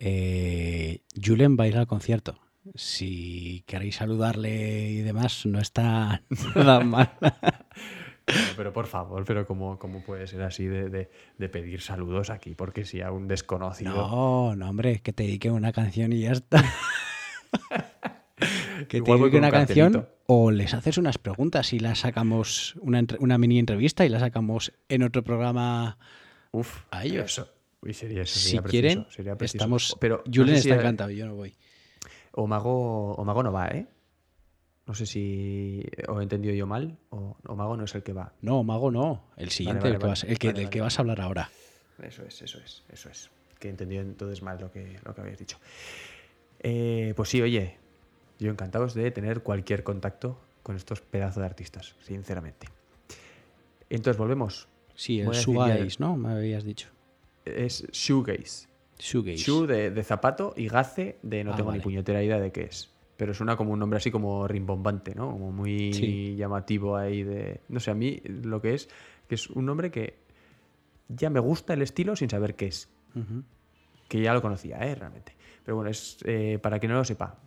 [0.00, 2.40] eh, Julen va a ir al concierto.
[2.74, 6.22] Si queréis saludarle y demás, no está
[6.56, 7.12] nada mal.
[8.24, 12.28] Pero, pero por favor, pero ¿cómo, cómo puede ser así de, de- de pedir saludos
[12.28, 12.56] aquí?
[12.56, 13.94] Porque si a un desconocido...
[13.94, 16.64] No, no, hombre, que te dedique una canción y ya está.
[18.84, 20.22] que te Igual voy dedique con un una canción cartelito.
[20.26, 24.72] o les haces unas preguntas y las sacamos, una, una mini entrevista y la sacamos
[24.88, 25.98] en otro programa
[26.52, 27.24] Uf, a ellos.
[27.32, 27.48] Eso.
[27.82, 29.56] Uy, sería, eso si quieren, sería precioso.
[29.64, 29.96] estamos.
[30.00, 31.54] Pero no Julen sé si está encantado, yo no voy.
[32.32, 33.86] Omago, Omago no va, ¿eh?
[34.86, 38.32] No sé si o he entendido yo mal o Omago no es el que va.
[38.40, 39.24] No, Mago no.
[39.36, 40.10] El siguiente, vale, el, que vale.
[40.10, 41.50] vas, el que, del que vas a hablar ahora.
[42.02, 43.30] Eso es, eso es, eso es.
[43.58, 45.58] Que he entendido entonces mal lo que, lo que habéis dicho.
[46.60, 47.78] Eh, pues sí, oye,
[48.38, 52.68] yo encantados de tener cualquier contacto con estos pedazos de artistas, sinceramente.
[53.90, 54.68] Entonces volvemos.
[54.94, 56.16] Sí, el Sugais, ¿no?
[56.16, 56.88] Me habías dicho.
[57.44, 58.68] Es shoegaze.
[58.98, 59.36] Shoegaze.
[59.36, 62.62] Shoe de, de zapato y gaze de no Ah, tengo ni puñetera idea de qué
[62.62, 62.90] es.
[63.16, 65.30] Pero suena como un nombre así como rimbombante, ¿no?
[65.30, 66.34] Como muy Sí.
[66.36, 67.60] llamativo ahí de...
[67.68, 68.88] No sé, a mí lo que es,
[69.28, 70.16] que es un nombre que
[71.08, 72.88] ya me gusta el estilo sin saber qué es.
[74.08, 74.94] Que ya lo conocía, ¿eh?
[74.94, 75.34] Realmente.
[75.64, 77.38] Pero bueno, es eh, para quien no lo sepa.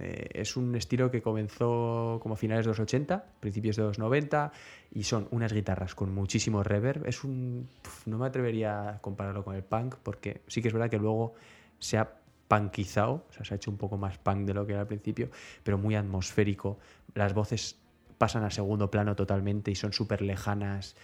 [0.00, 3.98] Eh, es un estilo que comenzó como a finales de los 80, principios de los
[3.98, 4.52] 90,
[4.92, 7.06] y son unas guitarras con muchísimo reverb.
[7.06, 7.68] Es un.
[8.06, 11.34] no me atrevería a compararlo con el punk, porque sí que es verdad que luego
[11.78, 12.10] se ha
[12.48, 14.88] punkizado, o sea, se ha hecho un poco más punk de lo que era al
[14.88, 15.30] principio,
[15.62, 16.78] pero muy atmosférico.
[17.14, 17.78] Las voces
[18.18, 20.96] pasan a segundo plano totalmente y son súper lejanas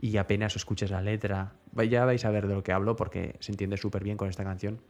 [0.00, 1.52] y apenas escuchas la letra.
[1.88, 4.44] Ya vais a ver de lo que hablo porque se entiende súper bien con esta
[4.44, 4.80] canción.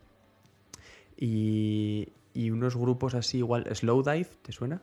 [1.16, 4.82] Y, y unos grupos así, igual, Slowdive, ¿te suena?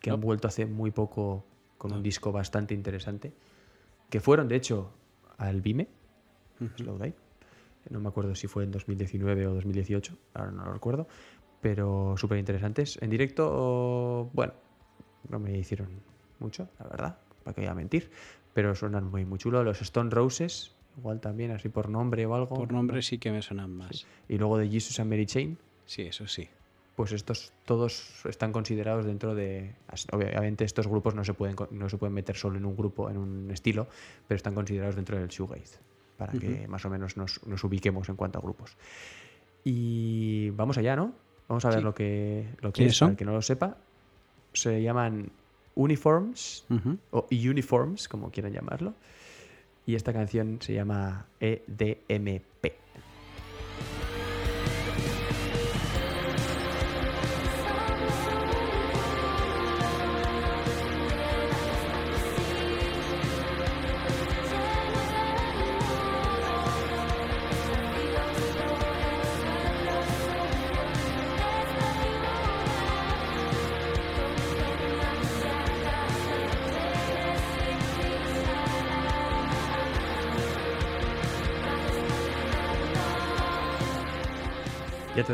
[0.00, 1.44] Que han vuelto hace muy poco
[1.78, 3.32] con un disco bastante interesante.
[4.10, 4.92] Que fueron, de hecho,
[5.38, 5.88] al Vime,
[6.76, 7.14] Slowdive.
[7.90, 11.08] No me acuerdo si fue en 2019 o 2018, ahora no lo recuerdo.
[11.60, 12.98] Pero súper interesantes.
[13.00, 14.52] En directo, bueno,
[15.28, 15.88] no me hicieron
[16.38, 18.10] mucho, la verdad, para que voy a mentir.
[18.52, 19.62] Pero suenan muy, muy chulo.
[19.64, 22.54] Los Stone Roses, igual también, así por nombre o algo.
[22.54, 24.06] Por nombre sí que me suenan más.
[24.28, 26.48] Y luego de Jesus and Mary Chain, Sí, eso sí.
[26.96, 29.74] pues estos todos están considerados dentro de.
[30.12, 33.16] Obviamente, estos grupos no se pueden, no se pueden meter solo en un grupo, en
[33.16, 33.88] un estilo,
[34.28, 35.78] pero están considerados dentro del shoegaze,
[36.18, 38.76] para que más o menos nos, nos ubiquemos en cuanto a grupos.
[39.64, 41.12] Y vamos allá, ¿no?
[41.48, 41.84] Vamos a ver Sí.
[41.84, 43.08] lo que, lo que ¿Quiénes es, son?
[43.08, 43.76] para el que no lo sepa.
[44.52, 45.30] Se llaman
[45.74, 46.64] Uniforms,
[47.10, 48.94] o Uniforms, como quieran llamarlo.
[49.86, 52.72] Y esta canción se llama EDMP.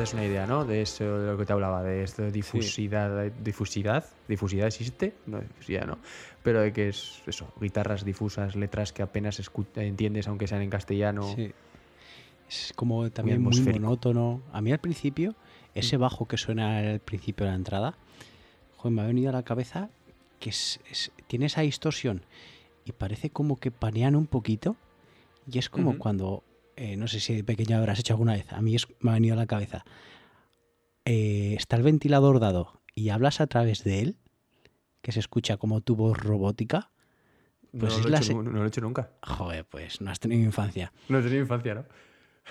[0.08, 0.64] Das una idea, ¿no?
[0.64, 5.38] De eso de lo que te hablaba, de esto de difusidad, difusidad, difusidad existe, no
[5.38, 5.98] difusidad no,
[6.42, 9.38] pero de que es eso, guitarras difusas, letras que apenas
[9.76, 11.34] entiendes aunque sean en castellano.
[11.36, 11.52] Sí.
[12.48, 14.40] Es como también muy, monótono.
[14.54, 15.34] A mí al principio,
[15.74, 17.94] ese bajo que suena al principio de la entrada,
[18.78, 19.90] joder, me ha venido a la cabeza
[20.40, 22.22] que es- es- tiene esa distorsión
[22.86, 24.74] y parece como que panean un poquito.
[25.52, 26.42] Y es como cuando,
[26.78, 29.14] eh, no sé si de pequeño habrás hecho alguna vez, a mí es- me ha
[29.14, 29.84] venido a la cabeza.
[31.04, 34.16] Eh, está el ventilador dado y hablas a través de él,
[35.02, 36.90] que se escucha como tu voz robótica.
[37.72, 39.10] No, Pues es lo he la hecho, se- nu- no lo he hecho nunca.
[39.22, 40.92] Joder, pues no has tenido infancia.
[41.08, 41.84] No he tenido infancia, ¿no?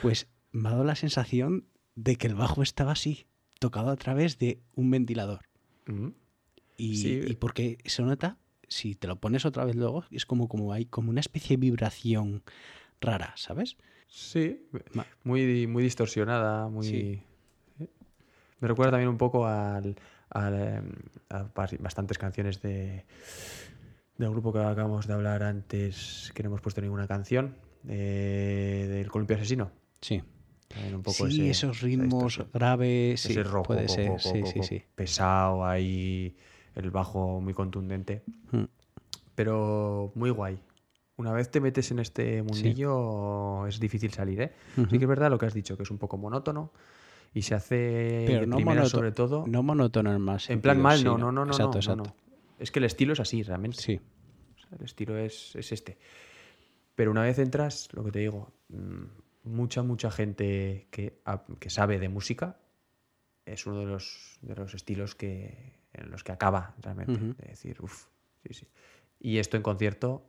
[0.02, 3.26] Pues me ha dado la sensación de que el bajo estaba así,
[3.60, 5.42] tocado a través de un ventilador.
[5.88, 6.10] Mm.
[6.78, 7.22] Y, Sí.
[7.28, 8.38] y porque se nota,
[8.68, 11.62] si te lo pones otra vez luego, es como, como hay como una especie de
[11.62, 12.44] vibración
[13.02, 13.78] rara, ¿sabes?
[14.08, 14.68] Sí,
[15.24, 16.86] muy, muy distorsionada, muy...
[16.88, 17.24] Sí.
[17.80, 17.88] ¿eh?
[18.60, 19.96] Me recuerda también un poco al,
[20.30, 20.92] al, em,
[21.30, 23.06] a bas- bastantes canciones de
[24.18, 27.56] del grupo que acabamos de hablar antes, que no hemos puesto ninguna canción,
[27.88, 29.70] eh, del Columpio Asesino.
[30.02, 30.24] Sí.
[30.70, 34.64] También un poco Sí, ese- esos ritmos graves, sí, ese rojo puede ser, sí, sí,
[34.64, 34.84] sí.
[34.96, 36.36] pesado ahí,
[36.74, 38.64] el bajo muy contundente, Mm.
[39.36, 40.60] pero muy guay.
[41.18, 44.54] Una vez te metes en este mundillo es difícil salir, ¿eh?
[44.78, 44.88] Ujú.
[44.92, 46.72] Sí que es verdad lo que has dicho, que es un poco monótono
[47.34, 50.80] y se hace Pero de no monótono- sobre todo No monótono en más en plan
[50.80, 52.04] mal, sí, no, no, no, no, Exacto, no, exacto.
[52.04, 52.16] no.
[52.60, 53.78] Es que el estilo es así, realmente.
[53.82, 54.00] Sí.
[54.56, 55.98] O sea, el estilo es, es este.
[56.96, 59.04] Pero una vez entras, lo que te digo, mm,
[59.50, 61.20] mucha, mucha gente que,
[61.60, 62.60] que sabe de música
[63.46, 67.14] es uno de los, de los estilos que, en los que acaba realmente.
[67.14, 67.34] Ujú.
[67.40, 68.06] De decir, uff,
[68.44, 68.68] sí, sí.
[69.20, 70.24] Y esto en concierto,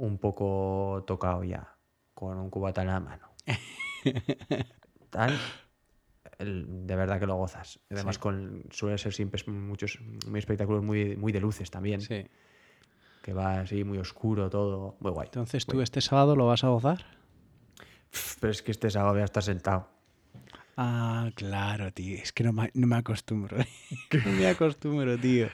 [0.00, 1.76] un poco tocado ya,
[2.14, 3.28] con un cubata en la mano.
[5.10, 5.38] Tal,
[6.38, 7.80] el- de verdad que lo gozas.
[7.90, 12.24] Además, con, suele ser siempre muchos muy espectáculos muy, muy de luces también Sí.
[13.22, 15.26] que va así muy oscuro todo, muy guay.
[15.26, 17.04] Entonces, ¿tú este sábado lo vas a gozar?
[18.40, 19.88] Pero es que este sábado voy a estar sentado.
[20.76, 22.16] Ah, claro, tío.
[22.16, 23.58] Es que no me, no me acostumbro.
[24.24, 25.48] no me acostumbro, tío.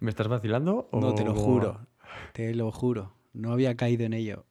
[0.00, 0.88] ¿Me estás vacilando?
[0.92, 1.86] No, te lo juro.
[2.32, 3.12] Te lo juro.
[3.32, 4.44] No había caído en ello.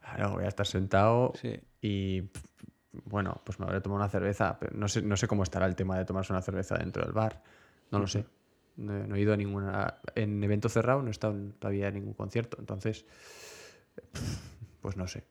[0.00, 1.60] Claro, voy a estar sentado Sí.
[1.80, 2.22] y
[3.04, 4.58] bueno, pues me habré tomado una cerveza.
[4.58, 7.12] Pero no sé, no sé cómo estará el tema de tomarse una cerveza dentro del
[7.12, 7.42] bar.
[7.90, 8.26] No lo sé.
[8.76, 9.98] No, he- no he ido a ninguna.
[10.14, 12.56] En evento cerrado no he estado todavía en ningún concierto.
[12.60, 13.04] Entonces,
[14.80, 15.24] pues no sé.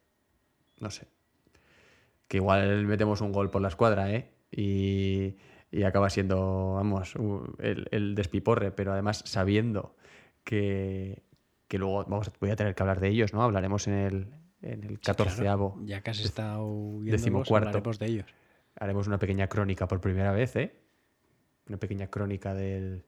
[0.79, 1.07] No sé.
[2.27, 4.31] Que igual metemos un gol por la escuadra, ¿eh?
[4.51, 5.35] Y,
[5.71, 7.13] y acaba siendo, vamos,
[7.59, 9.95] el, el despiporre, pero además sabiendo
[10.43, 11.23] que,
[11.73, 13.41] que luego vamos, voy a tener que hablar de ellos, ¿no?
[13.41, 14.27] Hablaremos en el,
[14.61, 15.73] en el Sí, claro.
[15.73, 17.69] 14 Ya que has estado decimocuarto.
[17.69, 18.25] hablaremos de ellos.
[18.79, 20.75] Haremos una pequeña crónica por primera vez, ¿eh?
[21.67, 23.05] Una pequeña crónica del,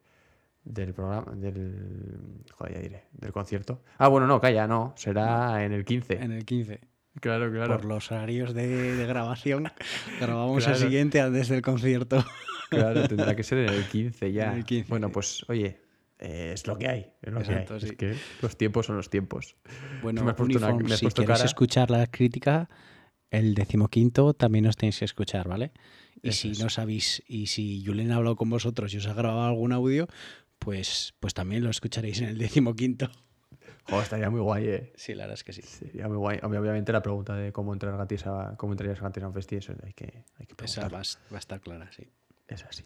[0.64, 3.84] del programa, del, joder, ya diré, del concierto.
[4.00, 6.24] Ah, bueno, no, calla, no, será en el 15.
[6.24, 6.80] En el 15.
[7.22, 7.76] Claro, claro.
[7.78, 9.72] Por los horarios de, de grabación,
[10.20, 10.80] grabamos el Claro.
[10.80, 12.26] siguiente antes del concierto.
[12.72, 14.52] Claro, tendrá que ser en el 15 ya.
[14.54, 15.14] En el 15, bueno, sí.
[15.14, 15.85] pues oye,
[16.20, 17.12] eh, es lo que hay.
[17.22, 17.80] Es lo Exacto, que hay.
[17.82, 17.86] sí.
[17.88, 19.56] Es que los tiempos son los tiempos.
[20.02, 20.34] Bueno, Me una-
[20.90, 21.46] me si queréis cara.
[21.46, 22.70] escuchar la crítica,
[23.32, 25.72] el decimoquinto también os tenéis que escuchar, ¿vale?
[26.22, 26.60] Y Eso si es.
[26.60, 30.08] no sabéis, y si Julen ha hablado con vosotros y os ha grabado algún audio,
[30.60, 33.10] pues, pues también lo escucharéis en el decimoquinto.
[33.84, 34.94] Joder, estaría muy guay, eh.
[34.96, 35.62] Sí, la verdad es que sí.
[35.62, 36.40] Sería muy guay.
[36.42, 39.76] Obviamente la pregunta de cómo entrar gratis a, cómo entrarías gratis a un festi, eso
[39.84, 42.08] hay que, hay que Esa va, a- va a estar clara, sí.
[42.48, 42.84] Es así.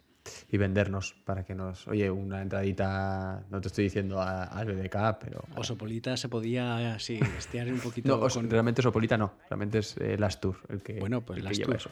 [0.52, 1.88] Y vendernos para que nos.
[1.88, 3.44] Oye, una entradita.
[3.50, 5.44] No te estoy diciendo a- al BDK, pero.
[5.56, 9.34] Osopolita se podía, sí, estirar un poquito No, os- con- realmente Sopolita no.
[9.50, 11.00] Realmente es eh, Lastur el que.
[11.00, 11.90] Bueno, pues el que las lleva eso.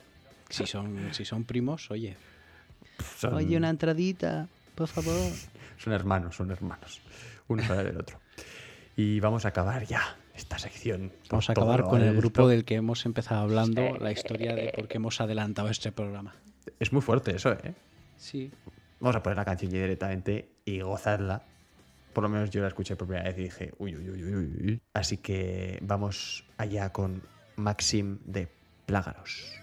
[0.50, 2.16] Si son, si son primos, oye.
[3.18, 5.14] Son, Oye, una entradita, por favor.
[5.78, 7.02] son hermanos, son hermanos.
[7.48, 8.20] Uno sale del otro.
[8.96, 11.12] Y vamos a acabar ya esta sección.
[11.30, 14.88] Vamos a acabar con el grupo del que hemos empezado hablando, la historia de por
[14.88, 16.36] qué hemos adelantado este programa.
[16.80, 17.74] Es muy fuerte eso, ¿eh?
[18.18, 18.52] Sí.
[19.00, 21.44] Vamos a poner la canción ya directamente y gozarla.
[22.14, 24.36] Por lo menos yo la escuché por primera vez y dije, uy, uy, uy, uy,
[24.36, 24.82] uy.
[24.94, 27.22] Así que vamos allá con
[27.56, 28.48] Maxim de
[28.86, 29.54] Plágaros.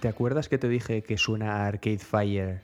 [0.00, 2.60] ¿Te acuerdas que te dije que suena a Arcade Fire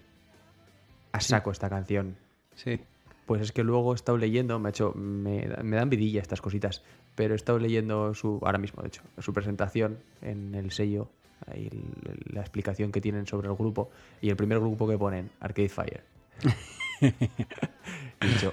[1.12, 2.16] a saco esta canción?
[2.54, 2.80] Sí.
[3.26, 6.40] Pues es que luego he estado leyendo, me ha hecho, me, me dan vidilla estas
[6.40, 6.82] cositas,
[7.14, 11.08] pero he estado leyendo su, ahora mismo de hecho, su presentación en el sello,
[11.46, 13.90] ahí el- la explicación que tienen sobre el grupo,
[14.20, 16.02] y el primer grupo que ponen, Arcade Fire.
[17.00, 18.52] y he dicho,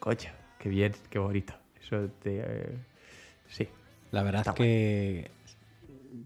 [0.00, 1.54] coño, qué bien, qué bonito.
[1.80, 2.76] Eso te, eh,
[3.48, 3.68] sí.
[4.10, 5.30] La verdad Está que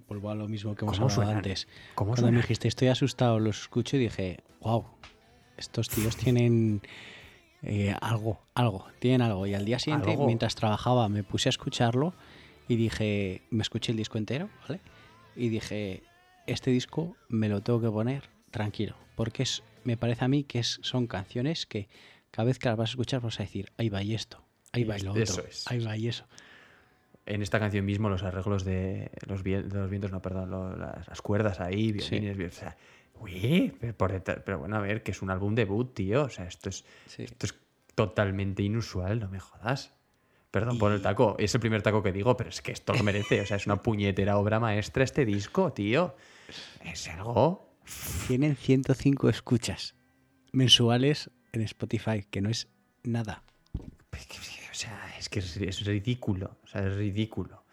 [0.09, 1.37] vuelvo a lo mismo que hemos ¿Cómo hablado suenan?
[1.39, 1.69] antes.
[1.95, 4.85] ¿Cómo Cuando me dijiste estoy asustado, los escucho y dije, wow,
[5.57, 6.81] Estos tíos tienen
[7.63, 9.47] eh, algo, algo, tienen algo.
[9.47, 10.27] Y al día siguiente, Algo.
[10.27, 12.15] mientras trabajaba, me puse a escucharlo
[12.69, 14.81] y dije, me escuché el disco entero, ¿vale?
[15.37, 16.03] Y dije,
[16.47, 20.61] este disco me lo tengo que poner tranquilo, porque es, me parece a mí que
[20.61, 21.89] es, son canciones que
[22.31, 24.85] cada vez que las vas a escuchar vas a decir, ahí va y esto, ahí
[24.85, 25.67] va y lo otro, Eso es.
[25.71, 26.25] ahí va y eso.
[27.33, 30.77] En esta canción mismo los arreglos de los, vien- de los vientos, no, perdón, lo-
[30.77, 32.19] las, las cuerdas ahí, Sí.
[32.19, 32.77] violines, vi- o sea,
[33.21, 36.29] uy, pero, por detrás- pero bueno, a ver, que es un álbum debut, tío, o
[36.29, 37.23] sea, esto es, Sí.
[37.25, 37.55] esto es
[37.95, 39.93] totalmente inusual, no me jodas.
[40.51, 43.05] Perdón por el taco, es el primer taco que digo, pero es que esto lo
[43.05, 46.17] merece, o sea, es una puñetera obra maestra este disco, tío.
[46.85, 47.71] Es algo
[48.27, 49.95] Tienen 105 escuchas
[50.53, 52.69] mensuales en Spotify, que no es
[53.05, 53.45] nada.
[54.13, 56.57] O sea, es que es, es ridículo.
[56.65, 57.65] O sea, es ridículo.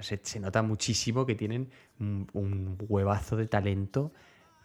[0.00, 1.70] Se, se nota muchísimo que tienen
[2.00, 4.12] un, un huevazo de talento,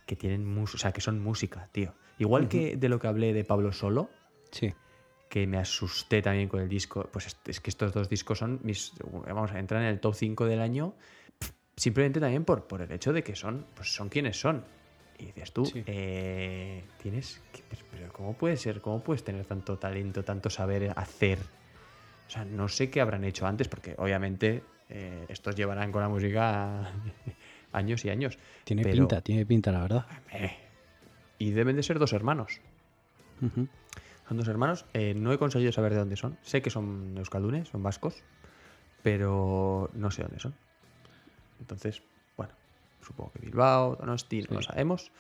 [0.06, 1.94] que tienen mus- o sea, que son música, tío.
[2.20, 4.10] Igual que de lo que hablé de Pablo Solo,
[4.52, 4.74] Sí.
[5.30, 7.08] que me asusté también con el disco.
[7.12, 8.94] Pues es, es que estos dos discos son mis.
[9.28, 10.96] Vamos a entrar en el top 5 del año.
[11.76, 14.64] Simplemente también por, por el hecho de que son, pues son quienes son.
[15.20, 15.84] Y dices tú, Sí.
[15.88, 17.42] eh, tienes.
[17.52, 18.82] que- pero- pero ¿cómo puede ser?
[18.82, 21.40] ¿Cómo puedes tener tanto talento, tanto saber hacer?
[22.28, 26.08] O sea, no sé qué habrán hecho antes, porque obviamente eh, estos llevarán con la
[26.10, 26.92] música
[27.74, 28.38] años y años.
[28.64, 30.06] Tiene pero- pinta, tiene pinta, la verdad.
[30.32, 30.56] eh,
[31.40, 32.62] y deben de ser dos hermanos.
[34.28, 34.86] Son dos hermanos.
[34.94, 36.38] eh, no he conseguido saber de dónde son.
[36.42, 38.24] Sé que son euskaldunes, son vascos,
[39.04, 40.54] pero no sé dónde son.
[41.60, 42.02] Entonces,
[43.02, 45.12] supongo que Bilbao, Donosti, no lo sabemos.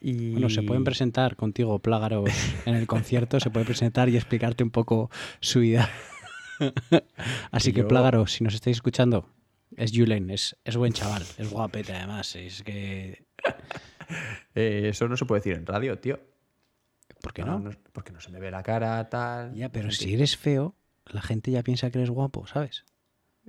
[0.00, 0.32] Y...
[0.32, 2.30] Bueno, se pueden presentar contigo, Plágaros,
[2.66, 5.10] en el concierto, se puede presentar y explicarte un poco
[5.40, 5.88] su vida.
[7.50, 9.28] Así Que yo- Plágaros, si nos estáis escuchando,
[9.76, 13.24] es Julen, es, es buen chaval, es guapete además, es que...
[14.54, 16.20] Eh, eso no se puede decir en radio, tío.
[17.22, 17.70] ¿Por qué no?
[17.92, 19.54] porque no se me ve la cara, tal.
[19.54, 20.74] Ya, pero si eres feo,
[21.06, 22.84] la gente ya piensa que eres guapo, ¿sabes?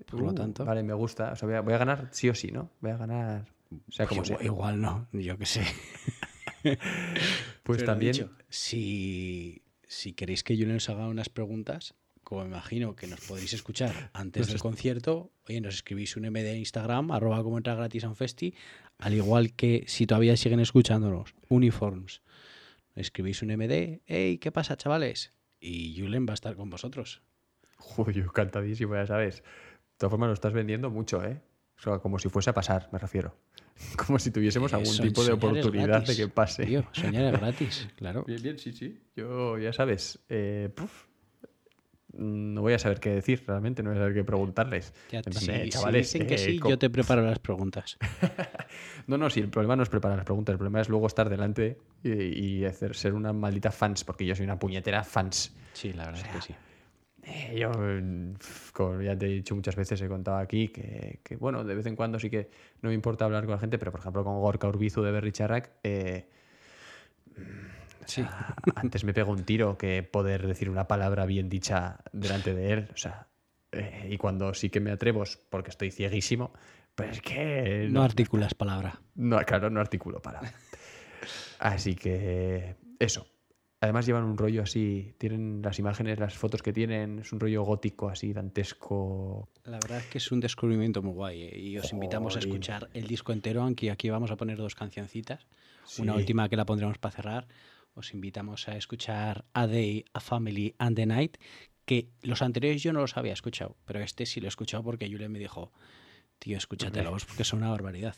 [0.09, 0.63] Por lo Uh, tanto...
[0.63, 1.33] Vale, me gusta.
[1.33, 2.69] O sea, voy a, voy a ganar sí o sí, ¿no?
[2.79, 3.52] Voy a ganar.
[3.87, 5.65] O sea, como igual, no, yo qué sé.
[7.63, 8.13] Pues Pero también.
[8.13, 11.93] dicho, si, si queréis que Julen os haga unas preguntas,
[12.23, 16.57] como imagino que nos podréis escuchar antes del concierto, oye, nos escribís un MD en
[16.57, 18.53] Instagram, arroba como entra gratis a un festi,
[18.97, 22.21] al igual que si todavía siguen escuchándonos, Uniforms.
[22.95, 25.31] Escribís un MD, hey, ¿qué pasa, chavales?
[25.59, 27.21] Y Julen va a estar con vosotros.
[27.97, 29.37] Uy, encantadísimo, ya sabes.
[29.37, 31.41] De todas formas, lo estás vendiendo mucho, ¿eh?
[31.77, 33.35] O sea, como si fuese a pasar, me refiero.
[34.05, 36.65] Como si tuviésemos Eh, algún tipo de oportunidad gratis, de que pase.
[36.65, 38.23] Tío, soñar es gratis, claro.
[38.27, 39.01] Bien, bien, sí, sí.
[39.15, 41.05] Yo, ya sabes, eh, puf,
[42.15, 44.93] no voy a saber qué decir, realmente, no voy a saber qué preguntarles.
[45.11, 47.21] Ya, En plan si, de, si chavales, dicen que eh, sí, co- yo te preparo
[47.23, 47.97] las preguntas.
[49.05, 51.29] No, no, sí, el problema no es preparar las preguntas, el problema es luego estar
[51.29, 52.11] delante y,
[52.61, 55.53] y hacer ser una maldita fans, porque yo soy una puñetera fans.
[55.73, 56.55] Sí, la verdad es que sí.
[57.25, 57.71] Eh, yo,
[58.73, 61.85] como ya te he dicho muchas veces, he contado aquí que, que, bueno, de vez
[61.85, 62.49] en cuando sí que
[62.81, 65.31] no me importa hablar con la gente, pero por ejemplo con Gorka Urbizu de Berry
[65.31, 66.27] Charrac, eh,
[68.75, 72.89] antes me pego un tiro que poder decir una palabra bien dicha delante de él.
[72.93, 73.27] O sea,
[73.71, 76.53] eh, y cuando sí que me atrevo, porque estoy cieguísimo,
[76.95, 78.99] pues es que No articulas palabra.
[79.15, 80.41] no, claro, no articulo para.
[81.59, 83.25] Así que eso.
[83.83, 87.63] Además llevan un rollo así, tienen las imágenes, las fotos que tienen, es un rollo
[87.63, 89.49] gótico así, dantesco.
[89.65, 92.87] La verdad es que es un descubrimiento muy guay eh, y os invitamos a escuchar
[92.93, 95.47] el disco entero, aunque aquí vamos a poner dos cancioncitas.
[95.97, 97.47] Una última que la pondremos para cerrar.
[97.93, 101.35] Os invitamos a escuchar A Day, A Family and the Night,
[101.83, 105.09] que los anteriores yo no los había escuchado, pero este sí lo he escuchado porque
[105.09, 105.73] Julia me dijo,
[106.39, 108.15] tío, escúchatelos porque son una barbaridad.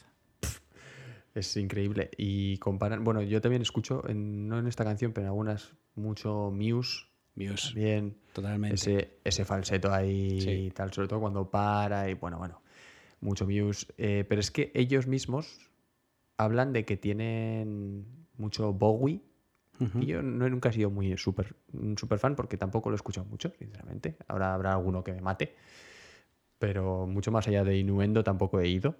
[1.35, 2.09] Es increíble.
[2.17, 6.49] Y comparan, bueno, yo también escucho, en- no en esta canción, pero en algunas, mucho
[6.51, 7.05] Muse.
[7.35, 8.75] Muse, También totalmente.
[8.75, 10.49] ese, ese falseto ahí Sí.
[10.49, 12.61] y tal, sobre todo cuando para y bueno, bueno,
[13.19, 13.87] mucho Muse.
[13.97, 15.69] Eh, pero es que ellos mismos
[16.37, 18.05] hablan de que tienen
[18.37, 19.21] mucho Bowie.
[19.99, 22.97] Y yo no, nunca he sido muy súper un super fan porque tampoco lo he
[22.97, 24.15] escuchado mucho, sinceramente.
[24.29, 25.53] Ahora habrá alguno que me mate.
[26.59, 28.95] Pero mucho más allá de Innuendo tampoco he ido.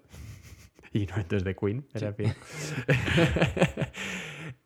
[1.02, 2.34] Innuendo es de Queen, me refiero.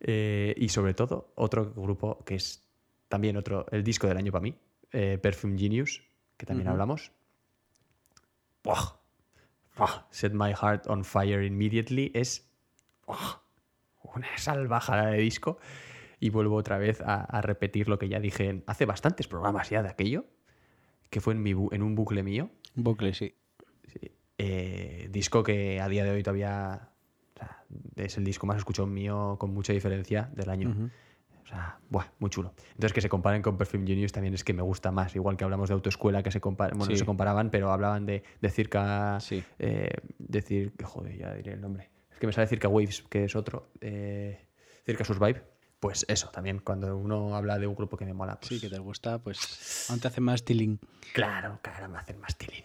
[0.03, 2.67] Eh, y sobre todo, otro grupo que es
[3.07, 4.57] también otro, el disco del año para mí,
[4.91, 6.01] eh, Perfume Genius,
[6.37, 7.11] que también hablamos.
[8.63, 8.95] ¡Buah!
[9.77, 10.07] ¡Buah!
[10.09, 12.49] Set My Heart on Fire Immediately es
[13.05, 13.41] ¡buah!
[14.15, 15.59] una salvajada de disco.
[16.19, 19.69] Y vuelvo otra vez a, a repetir lo que ya dije en- hace bastantes programas
[19.69, 20.25] ya de aquello,
[21.11, 22.49] que fue en, mi bu- en un bucle mío.
[22.75, 23.35] Un bucle, sí.
[23.87, 24.11] Sí.
[24.43, 26.89] Eh, disco que a día de hoy todavía
[27.35, 27.63] o sea,
[27.95, 30.89] es el disco más escuchado mío con mucha diferencia del año.
[31.43, 32.53] O sea, buah, muy chulo.
[32.69, 35.15] Entonces, que se comparen con Perfume Genius también es que me gusta más.
[35.15, 38.23] Igual que hablamos de autoescuela, que se, compara- bueno, no se comparaban, pero hablaban de,
[38.41, 39.19] de Circa.
[39.19, 39.43] Sí.
[39.59, 39.89] eh,
[40.83, 41.89] joder, ya diré el nombre.
[42.13, 43.69] Es que me sale Circa Waves, que es otro.
[43.81, 44.45] Eh,
[44.85, 45.43] Circa Survive.
[45.79, 48.39] Pues eso, también cuando uno habla de un grupo que me mola.
[48.39, 50.79] Pues, Sí, que te gusta, pues aún te hace más tiling.
[51.11, 52.63] Claro, claro, me hacen más tilín.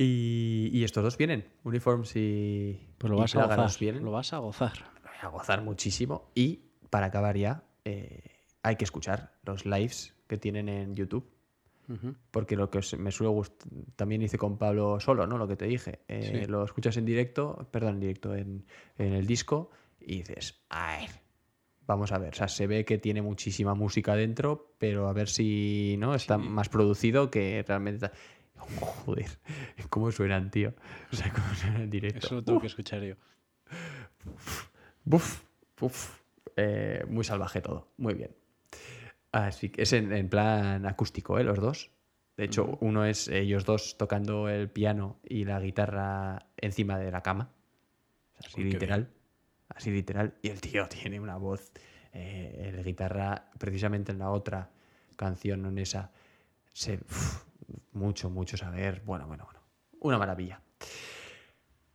[0.00, 2.78] Y, y estos dos vienen, Uniforms y.
[2.98, 3.70] Pues lo y vas a gozar.
[3.80, 4.04] vienen.
[4.04, 4.78] Lo vas a gozar.
[5.02, 6.30] Lo voy a gozar muchísimo.
[6.36, 8.22] Y para acabar ya, eh,
[8.62, 11.28] hay que escuchar los lives que tienen en YouTube.
[12.30, 15.38] Porque lo que os- me suele gustar, también hice con Pablo solo, ¿no?
[15.38, 16.00] Lo que te dije.
[16.06, 16.46] Eh, Sí.
[16.46, 18.66] Lo escuchas en directo, perdón, en directo, en,
[18.98, 21.08] en el disco, y dices, a ver,
[21.86, 22.34] vamos a ver.
[22.34, 26.36] O sea, se ve que tiene muchísima música dentro, pero a ver si no está
[26.36, 26.42] Sí.
[26.46, 28.10] más producido que realmente.
[28.58, 29.38] Joder,
[29.88, 30.74] ¿cómo suenan, tío?
[31.12, 32.26] O sea, ¿cómo suenan en directo?
[32.26, 33.14] Eso lo tengo que escuchar yo.
[35.04, 35.42] Buf,
[35.78, 36.18] buf.
[36.56, 37.88] Eh, muy salvaje todo.
[37.96, 38.34] Muy bien.
[39.32, 41.44] Así que es en, en plan acústico, ¿eh?
[41.44, 41.90] Los dos.
[42.36, 47.20] De hecho, uno es ellos dos tocando el piano y la guitarra encima de la
[47.20, 47.50] cama.
[48.38, 49.08] Así Uy, literal.
[49.68, 50.34] Así literal.
[50.42, 51.72] Y el tío tiene una voz.
[52.12, 54.70] Eh, el guitarra, precisamente en la otra
[55.16, 56.12] canción, no en esa,
[56.72, 57.44] se, uf,
[57.92, 59.02] mucho, mucho saber.
[59.04, 59.60] Bueno, bueno, bueno.
[60.00, 60.60] Una maravilla.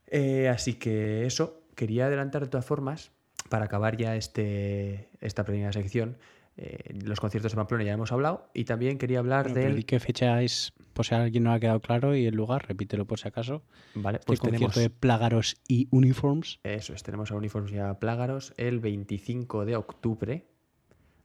[0.07, 3.11] Eh, así que eso, quería adelantar de todas formas,
[3.49, 6.17] para acabar ya este, esta primera sección,
[6.55, 9.77] eh, los conciertos de Pamplona ya hemos hablado, y también quería hablar Bueno, pero del...
[9.77, 12.67] di qué fecha es, por si a alguien no ha quedado claro, y el lugar,
[12.67, 13.63] repítelo por si acaso.
[13.95, 14.67] Vale, Pues pues tenemos...
[14.67, 16.59] concierto de Plágaros y Uniforms.
[16.63, 20.45] Eso es, tenemos a Uniforms y a Plágaros el 25 de octubre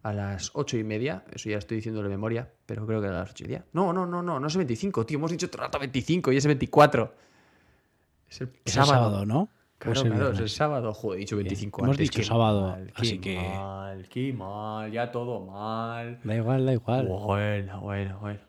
[0.02, 1.24] a las 8 y media.
[1.32, 3.64] Eso ya estoy diciendo de memoria, pero creo que a las 8 y media.
[3.72, 5.18] No, no, no, no, no es el 25, tío.
[5.18, 7.14] Hemos dicho todo el rato 25 y es el 24.
[8.28, 9.48] Es el Es el sábado, ¿no?
[9.78, 10.92] Claro, ¿O es el claro, es el sábado.
[10.92, 14.32] Joder, he dicho 25 Hemos antes, dicho qué sábado, mal, qué así que- mal, qué
[14.32, 16.18] mal, ya todo mal.
[16.24, 17.06] Da igual, da igual.
[17.06, 18.40] Bueno, bueno, bueno.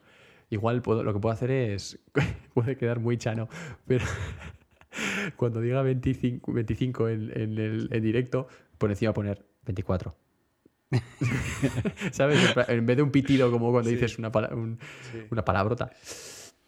[0.52, 2.00] Igual puedo, lo que puedo hacer es.
[2.56, 3.48] puede quedar muy chano,
[3.86, 4.04] pero
[5.36, 8.48] cuando diga 25, 25 en, en el en directo,
[8.78, 10.16] por encima poner 24.
[12.12, 12.40] ¿Sabes?
[12.68, 14.80] En vez de un pitido como cuando dices una, pala- un-
[15.30, 15.92] una palabrota,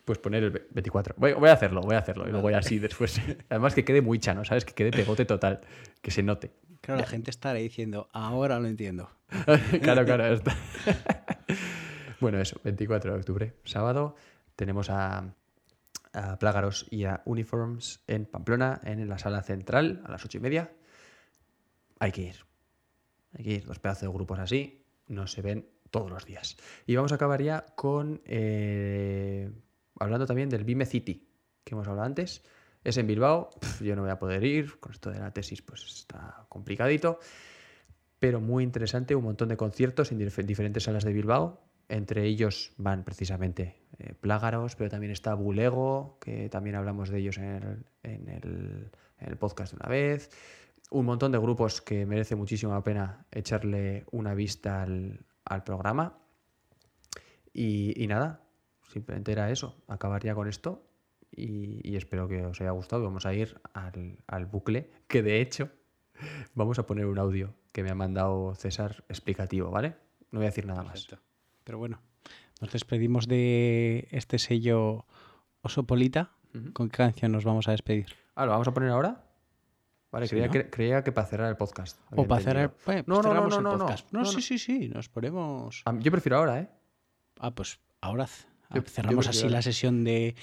[0.05, 1.15] pues poner el ve- 24.
[1.17, 2.27] Voy, voy a hacerlo, voy a hacerlo.
[2.27, 3.19] Y lo voy así después.
[3.49, 4.65] Además que quede muy chano, ¿sabes?
[4.65, 5.61] Que quede pegote total.
[6.01, 6.51] Que se note.
[6.81, 9.09] Claro, la gente estará diciendo, ahora lo entiendo.
[9.81, 10.25] claro, claro.
[10.33, 10.55] está.
[12.19, 14.15] bueno, eso, 24 de octubre, sábado,
[14.55, 15.33] tenemos a,
[16.13, 20.41] a Plágaros y a Uniforms en Pamplona, en la sala central, a las ocho y
[20.41, 20.71] media.
[21.99, 22.35] Hay que ir.
[23.37, 26.57] Ir, dos pedazos de grupos así, no se ven todos los días.
[26.85, 28.21] Y vamos a acabar ya con.
[28.25, 29.51] eh,
[29.99, 31.27] hablando también del Vime City,
[31.63, 32.43] que hemos hablado antes.
[32.83, 33.51] Es en Bilbao,
[33.81, 37.19] yo no voy a poder ir, con esto de la tesis, pues está complicadito
[38.19, 41.59] pero muy interesante, un montón de conciertos en dif- diferentes salas de Bilbao.
[41.89, 47.39] Entre ellos van precisamente eh, Plágaros, pero también está Bulego, que también hablamos de ellos
[47.39, 50.29] en el, en el- en el podcast de una vez.
[50.91, 56.19] Un montón de grupos que merece muchísimo la pena echarle una vista al, al programa.
[57.53, 58.43] Y, y nada,
[58.87, 60.87] simplemente era eso, acabar ya con esto.
[61.31, 63.03] Y, y espero que os haya gustado.
[63.03, 65.71] Vamos a ir al, al bucle, que de hecho
[66.55, 69.95] Vamos a poner un audio que me ha mandado César explicativo, ¿vale?
[70.31, 71.05] No voy a decir nada más.
[71.05, 71.23] Perfecto.
[71.63, 72.01] Pero bueno,
[72.59, 75.05] nos despedimos de este sello
[75.61, 76.31] Osopolita.
[76.73, 78.07] ¿Con qué canción nos vamos a despedir?
[78.35, 79.23] Ah, ¿lo vamos a poner ahora?
[80.11, 80.51] Vale, Sí, creía, ¿no?
[80.53, 81.99] que, creía que para cerrar el podcast.
[82.15, 82.71] O para cerrar.
[82.71, 83.77] No, pues no, no, cerramos no, el no, no.
[83.79, 84.11] podcast.
[84.11, 84.41] No, No, sí, no.
[84.41, 85.83] sí, sí, nos ponemos.
[85.85, 86.69] Ah, Yo prefiero ahora, ¿eh?
[87.39, 88.27] Ah, pues ahora
[88.73, 90.35] Yo- cerramos yo así la sesión de,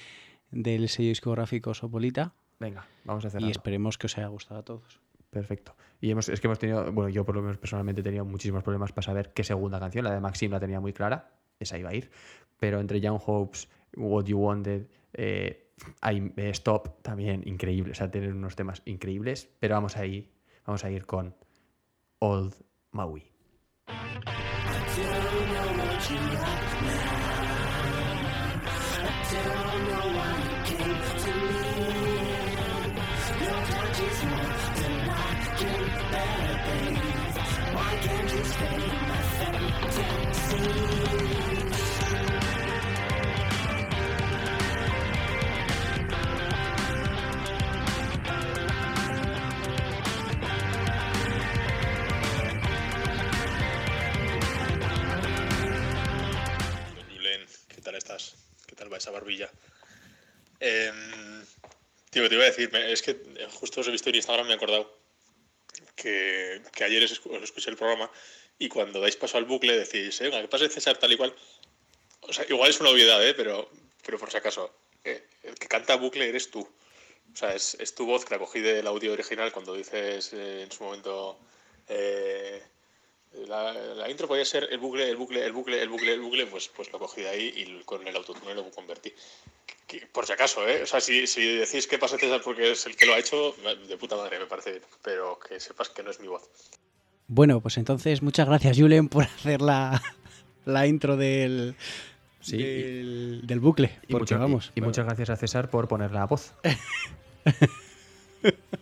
[0.51, 3.51] del sello discográfico Osopolita Venga, vamos a y cerrar.
[3.51, 4.99] esperemos que os haya gustado a todos.
[5.29, 5.75] Perfecto.
[6.01, 8.63] Y hemos, es que hemos tenido, bueno, yo por lo menos personalmente he tenido muchísimos
[8.63, 11.89] problemas para saber qué segunda canción, la de Maxim la tenía muy clara, esa iba
[11.91, 12.09] a ir,
[12.57, 15.68] pero entre Young Hopes, What You Wanted, eh,
[16.01, 20.31] I- eh, Stop, también increíble, o sea, tienen unos temas increíbles, pero vamos a ir,
[20.65, 21.35] vamos a ir con
[22.19, 22.55] Old
[22.91, 23.31] Maui.
[40.49, 41.08] Julen,
[58.79, 59.51] tal va esa barbilla?
[60.59, 61.45] Em,
[62.09, 63.15] tío, te iba a decir, es que
[63.59, 64.97] justo os he visto en Instagram, me he acordado
[65.95, 68.09] que, ayer os escu- os escuché el programa
[68.57, 71.33] y cuando dais paso al bucle decís, eh, venga, que pase César tal y cual.
[72.21, 73.33] O sea, igual es una obviedad, ¿eh?
[73.33, 73.69] pero,
[74.05, 74.73] pero por si acaso,
[75.03, 76.61] eh, el que canta bucle eres tú.
[77.31, 80.63] O sea, es, es tu voz que la cogí del audio original cuando dices eh,
[80.63, 81.39] en su momento.
[81.87, 82.61] eh,
[83.47, 86.45] la, la intro podía ser el bucle, el bucle, el bucle, el bucle, el bucle,
[86.47, 89.13] pues, pues lo cogí de ahí y con el autotune lo convertí.
[89.87, 90.83] Que- por si acaso, ¿eh?
[90.83, 93.55] O sea, si, si decís que pasa César porque es el que lo ha hecho,
[93.87, 94.83] de puta madre me parece bien.
[95.03, 96.49] Pero que sepas que no es mi voz.
[97.27, 100.01] Bueno, pues entonces muchas gracias, Julen, por hacer la,
[100.65, 101.75] la intro del,
[102.41, 103.99] Sí, del, del bucle.
[104.07, 104.71] Y, porque mucho- y- vamos.
[104.75, 106.53] y muchas gracias a César por poner la voz.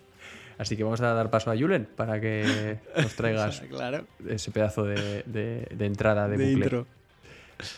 [0.57, 4.83] Así que vamos a dar paso a Julen para que nos traigas Claro, ese pedazo
[4.83, 6.87] de, de- de entrada de, de bucle intro.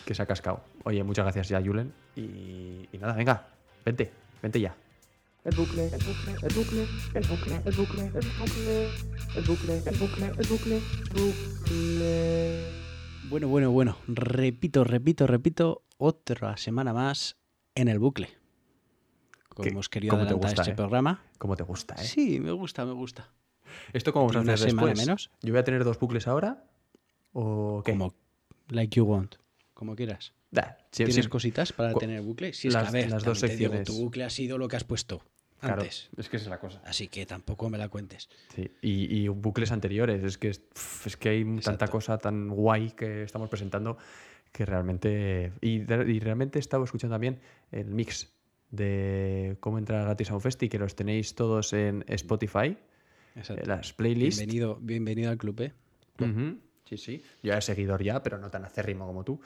[0.05, 0.61] que se ha cascado.
[0.83, 1.91] Oye, muchas gracias ya, Julen.
[2.15, 3.47] Y, y nada, venga,
[3.85, 4.11] vente,
[4.41, 4.75] vente ya.
[5.45, 8.91] El bucle, el bucle, el bucle, el bucle, el bucle, el bucle,
[9.35, 10.81] el bucle, el bucle, el bucle,
[11.13, 12.63] bucle.
[13.29, 13.97] Bueno, bueno, bueno.
[14.07, 15.83] Repito, repito, repito.
[15.97, 17.37] Otra semana más
[17.75, 18.29] en el bucle.
[19.59, 20.75] Como hemos querido cómo te gusta, este eh?
[20.75, 21.23] programa.
[21.37, 22.03] ¿Cómo te gusta, eh?
[22.03, 23.29] Sí, me gusta, me gusta.
[23.93, 25.07] ¿Esto cómo vamos a hacer semana después?
[25.07, 25.31] menos.
[25.41, 26.63] ¿Yo voy a tener dos bucles ahora?
[27.33, 27.91] ¿O qué?
[27.91, 28.13] Como
[28.69, 29.35] like you want.
[29.73, 30.33] Como quieras.
[30.51, 32.53] Da, sí, ¿Tienes sí, cositas para tener bucle?
[32.53, 33.87] Sí, es que, a ver, las dos digo, secciones.
[33.87, 35.21] tu bucle ha sido lo que has puesto
[35.59, 36.09] claro, antes.
[36.17, 36.81] es que esa es la cosa.
[36.85, 38.29] Así que tampoco me la cuentes.
[38.55, 40.23] Sí, y, y bucles anteriores.
[40.23, 43.97] Es que, es, que hay tanta cosa tan guay que estamos presentando
[44.51, 45.53] que realmente.
[45.61, 47.39] Y, y realmente he estado escuchando también
[47.71, 48.33] el mix
[48.71, 52.77] de cómo entrar gratis a un festi, que los tenéis todos en Spotify,
[53.35, 53.63] Exacto.
[53.63, 54.39] eh, las playlists.
[54.39, 55.73] Bienvenido, bienvenido al club, ¿eh?
[56.85, 57.23] Sí, sí.
[57.43, 59.39] Yo era seguidor ya, pero no tan acérrimo como tú.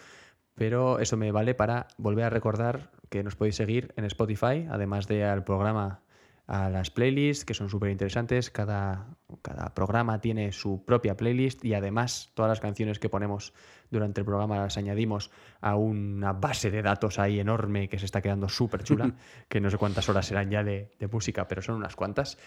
[0.55, 5.07] Pero eso me vale para volver a recordar que nos podéis seguir en Spotify, además
[5.07, 6.02] de al programa,
[6.47, 8.49] a las playlists, que son súper interesantes.
[8.49, 13.53] Cada, cada programa tiene su propia playlist y además todas las canciones que ponemos
[13.89, 15.31] durante el programa las añadimos
[15.61, 19.13] a una base de datos ahí enorme que se está quedando súper chula,
[19.47, 22.37] que no sé cuántas horas serán ya de, de música, pero son unas cuantas.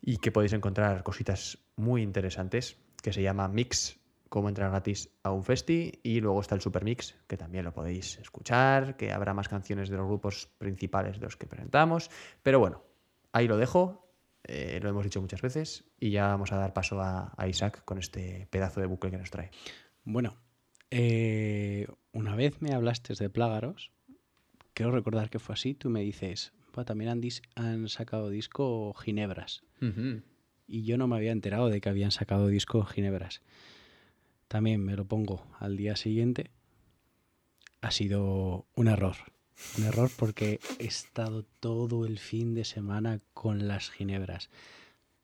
[0.00, 3.98] Y que podéis encontrar cositas muy interesantes que se llama Mix,
[4.28, 6.00] cómo entrar gratis a un festi.
[6.02, 9.88] Y luego está el Super Mix, que también lo podéis escuchar, que habrá más canciones
[9.88, 12.10] de los grupos principales de los que presentamos,
[12.42, 12.82] pero bueno,
[13.36, 14.12] ahí lo dejo,
[14.44, 17.84] eh, lo hemos dicho muchas veces y ya vamos a dar paso a, a Isaac
[17.84, 19.50] con este pedazo de bucle que nos trae.
[20.04, 20.36] Bueno,
[20.90, 23.92] eh, una vez me hablaste de Plágaros,
[24.72, 28.94] creo recordar que fue así, tú me dices, "Buah, también han, dis- han sacado disco
[28.94, 29.64] Ginebras.
[30.68, 33.42] Y yo no me había enterado de que habían sacado disco Ginebras.
[34.48, 36.50] También me lo pongo al día siguiente.
[37.82, 39.16] Ha sido un error.
[39.78, 44.50] Un error porque he estado todo el fin de semana con las Ginebras.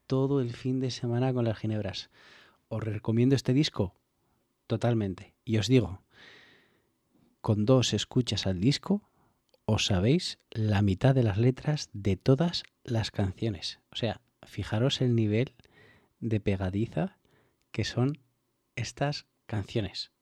[0.06, 2.10] Todo el fin de semana con las Ginebras.
[2.68, 3.94] ¿Os recomiendo este disco?
[4.66, 5.34] Totalmente.
[5.44, 6.02] Y os digo,
[7.40, 9.02] con dos escuchas al disco,
[9.64, 13.80] os sabéis la mitad de las letras de todas las canciones.
[13.90, 15.54] O sea, fijaros el nivel
[16.20, 17.18] de pegadiza
[17.70, 18.18] que son
[18.76, 20.12] estas canciones.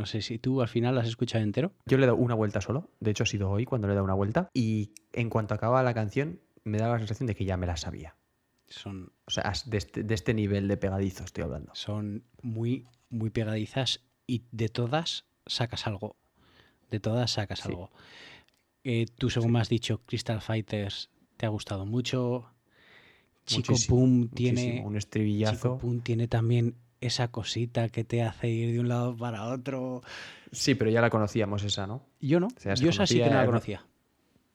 [0.00, 1.74] No sé si tú al final las has escuchado entero.
[1.84, 3.96] Yo le he dado una vuelta solo, de hecho ha sido hoy cuando le he
[3.96, 7.44] dado una vuelta y en cuanto acaba la canción me daba la sensación de que
[7.44, 8.16] ya me la sabía.
[8.66, 11.72] Son, O sea, de este, de este nivel de pegadizo estoy hablando.
[11.74, 16.16] son muy, muy pegadizas y de todas sacas algo.
[16.90, 17.68] De todas sacas Sí.
[17.68, 17.90] algo.
[18.84, 22.46] Eh, tú, según me has dicho, Crystal Fighters te ha gustado mucho.
[23.44, 24.60] Chico Muchísimo, Pum tiene.
[24.62, 24.86] muchísimo.
[24.86, 25.76] Un Chico estribillazo.
[25.78, 30.02] Pum tiene también esa cosita que te hace ir de un lado para otro.
[30.52, 32.04] Sí, pero ya la conocíamos esa, ¿no?
[32.20, 32.48] Yo no.
[32.56, 33.46] sea, se Yo esa sí que no la ¿no?
[33.46, 33.84] conocía.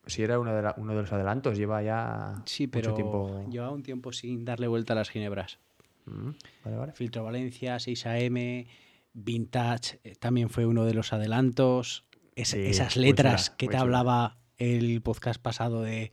[0.08, 3.46] Si era uno de, la- uno de los adelantos, lleva ya Sí, mucho pero tiempo.
[3.50, 5.58] llevaba un tiempo sin darle vuelta a las ginebras.
[6.06, 6.30] Mm,
[6.64, 6.92] Vale, vale.
[6.94, 8.68] Filtro Valencia, 6am,
[9.14, 12.06] Vintage, eh, también fue uno de los adelantos.
[12.36, 13.82] Es- Sí, esas letras chula, que te chula.
[13.82, 16.12] hablaba el podcast pasado de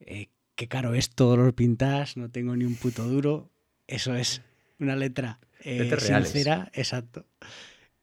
[0.00, 3.50] eh, qué caro es todos los Vintage, no tengo ni un puto duro.
[3.88, 4.42] Eso es
[4.80, 6.28] una letra eh, reales.
[6.30, 7.26] sincera, exacto.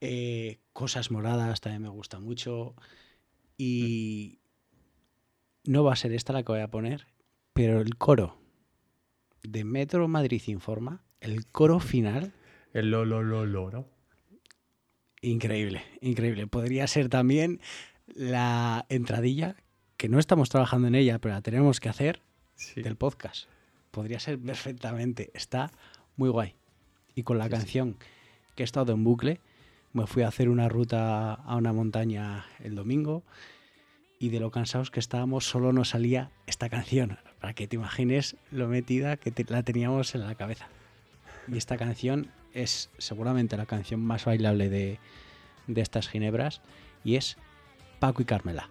[0.00, 2.74] Eh, Cosas moradas también me gusta mucho.
[3.56, 4.38] Y
[5.64, 7.06] no va a ser esta la que voy a poner,
[7.52, 8.38] pero el coro
[9.42, 12.32] de Metro Madrid Informa, el coro final,
[12.72, 13.88] El lo, lo, lo, lo, ¿no?
[15.20, 16.46] increíble, increíble.
[16.46, 17.60] Podría ser también
[18.06, 19.56] la entradilla,
[19.96, 22.22] que no estamos trabajando en ella, pero la tenemos que hacer,
[22.54, 22.82] Sí.
[22.82, 23.48] del podcast.
[23.90, 25.30] Podría ser perfectamente.
[25.34, 25.70] Está
[26.16, 26.54] muy guay.
[27.18, 27.96] Y con la canción
[28.54, 29.40] que he estado en bucle,
[29.92, 33.24] me fui a hacer una ruta a una montaña el domingo
[34.20, 37.18] y de lo cansados que estábamos solo nos salía esta canción.
[37.40, 40.68] Para que te imagines lo metida que te- la teníamos en la cabeza.
[41.48, 45.00] Y esta canción es seguramente la canción más bailable de,
[45.66, 46.60] de estas ginebras
[47.02, 47.36] y es
[47.98, 48.70] Paco y Carmela.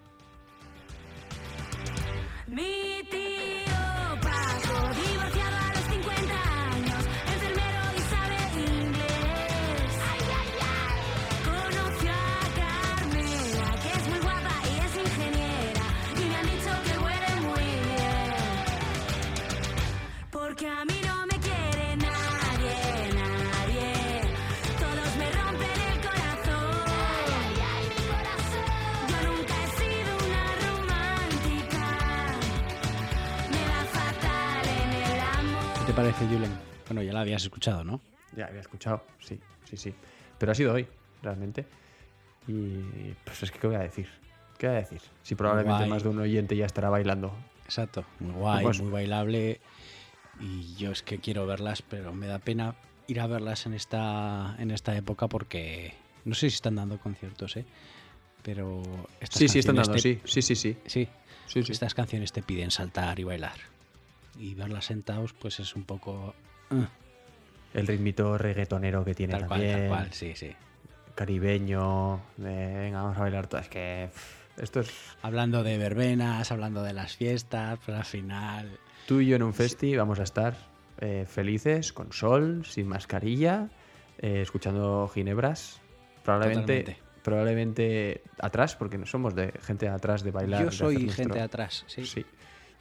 [35.97, 36.51] Parece, Julen?
[36.87, 37.99] Bueno, ya la habías escuchado, ¿no?
[38.35, 39.93] Ya había escuchado, sí, sí, sí.
[40.37, 40.87] Pero ha sido hoy,
[41.23, 41.65] realmente.
[42.47, 44.07] Y pues es que, ¿qué voy a decir?
[44.59, 45.01] ¿Qué voy a decir?
[45.23, 45.89] Si probablemente Guay.
[45.89, 47.33] más de un oyente ya estará bailando.
[47.65, 49.59] Exacto, muy guay, Pues- muy bailable.
[50.39, 52.75] Y yo es que quiero verlas, pero me da pena
[53.07, 55.95] ir a verlas en esta, en esta época porque
[56.25, 57.65] no sé si están dando conciertos, ¿eh?
[58.43, 58.83] Pero
[59.19, 60.77] estas Sí, sí, están dando, te- sí, sí, sí, sí.
[60.85, 61.07] Sí,
[61.47, 61.71] Sí, sí.
[61.71, 63.55] estas canciones te piden saltar y bailar.
[64.39, 66.33] Y verlas sentados, pues es un poco.
[66.71, 66.83] uh,
[67.73, 69.79] El ritmito reggaetonero que tiene tal cual, también.
[69.79, 70.55] tal cual, sí, sí.
[71.15, 72.21] Caribeño.
[72.37, 73.61] de, venga, vamos a bailar todo.
[73.61, 74.09] Es que
[74.57, 78.77] esto es Hablando de verbenas, hablando de las fiestas, pero al final.
[79.07, 79.95] tú y yo en un festi.
[79.95, 80.55] Vamos a estar
[80.99, 83.69] eh, felices, con sol, sin mascarilla,
[84.19, 85.81] eh, escuchando ginebras.
[86.23, 86.97] Probablemente, Totalmente.
[87.23, 90.59] probablemente atrás, porque no somos de gente atrás de bailar.
[90.61, 92.05] Yo de soy nuestro- gente atrás, sí.
[92.05, 92.25] Sí.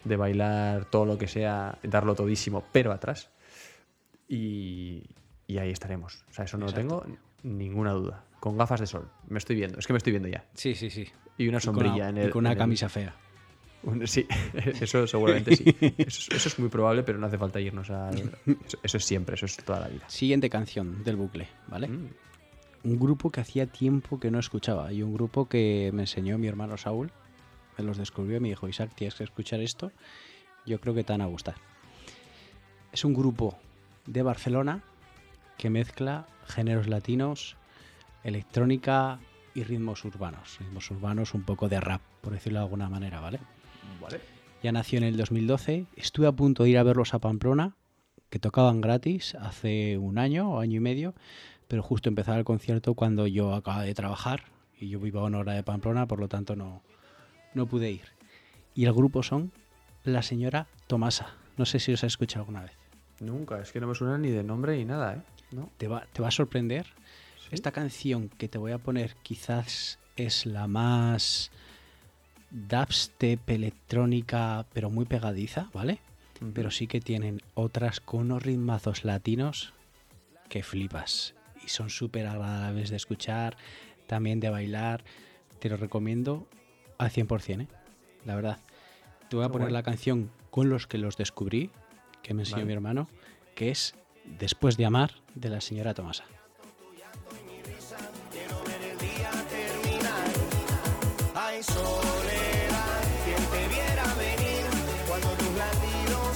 [0.06, 3.30] De bailar todo lo que sea, darlo todísimo, pero atrás.
[4.28, 5.02] Y,
[5.46, 6.24] y ahí estaremos.
[6.30, 7.02] O sea, eso no Exacto.
[7.04, 8.24] tengo ninguna duda.
[8.40, 9.08] Con gafas de sol.
[9.28, 9.78] Me estoy viendo.
[9.78, 10.44] Es que me estoy viendo ya.
[10.54, 11.06] Sí, sí, sí.
[11.38, 12.30] Y una Y con sombrilla una- en y el.
[12.30, 13.14] con una el- camisa fea.
[14.04, 14.26] sí,
[14.80, 15.64] eso seguramente sí.
[15.98, 18.10] Eso, eso es muy probable, pero no hace falta irnos a.
[18.10, 20.08] Eso, eso es siempre, eso es toda la vida.
[20.08, 21.88] Siguiente canción del bucle, ¿vale?
[21.88, 22.08] Mm.
[22.84, 26.46] Un grupo que hacía tiempo que no escuchaba y un grupo que me enseñó mi
[26.46, 27.10] hermano Saúl,
[27.76, 29.92] me los descubrió y me dijo, Isaac, tienes que escuchar esto,
[30.64, 31.56] yo creo que te van a gustar.
[32.92, 33.58] Es un grupo
[34.06, 34.82] de Barcelona
[35.58, 37.56] que mezcla géneros latinos,
[38.24, 39.18] electrónica
[39.54, 40.58] y ritmos urbanos.
[40.60, 43.40] Ritmos urbanos, un poco de rap, por decirlo de alguna manera, ¿vale?
[44.00, 44.20] Vale.
[44.62, 45.86] Ya nació en el 2012.
[45.96, 47.76] Estuve a punto de ir a verlos a Pamplona,
[48.30, 51.14] que tocaban gratis hace un año o año y medio,
[51.68, 54.44] pero justo empezaba el concierto cuando yo acababa de trabajar
[54.78, 56.82] y yo vivo a una hora de Pamplona, por lo tanto no,
[57.56, 58.04] no pude ir.
[58.74, 59.50] Y el grupo son
[60.04, 61.34] la señora Tomasa.
[61.56, 62.72] No sé si os ha escuchado alguna vez.
[63.20, 65.22] Nunca, es que no me suena ni de nombre ni nada, ¿eh?
[65.50, 65.70] No.
[65.78, 66.86] Te va, te va a sorprender.
[67.50, 71.50] Esta canción que te voy a poner quizás es la más
[72.50, 76.00] dubstep electrónica, pero muy pegadiza, ¿vale?
[76.52, 79.72] Pero sí que tienen otras con unos ritmazos latinos
[80.48, 81.34] que flipas.
[81.64, 83.56] Y son súper agradables de escuchar,
[84.06, 85.04] también de bailar.
[85.58, 86.46] Te lo recomiendo
[86.98, 87.68] al 100%, ¿eh?
[88.24, 88.58] La verdad.
[89.28, 89.72] Te voy a poner guay.
[89.72, 91.70] la canción con los que los descubrí,
[92.22, 92.66] que me enseñó Vale.
[92.66, 93.08] mi hermano,
[93.54, 93.94] que es
[94.26, 96.24] Después de amar, de la señora Tomasa.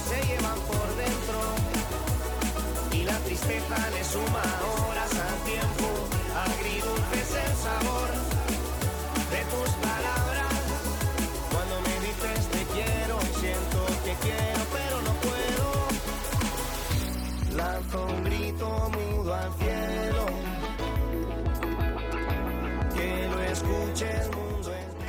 [0.07, 1.39] Se llevan por dentro
[2.91, 4.43] y la tristeza le suma
[4.87, 5.00] horas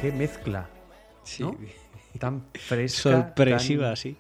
[0.03, 0.69] Qué mezcla.
[1.41, 1.57] ¿no?
[2.19, 3.11] Tan fresca.
[3.13, 4.17] Sorpresiva, tan- sí.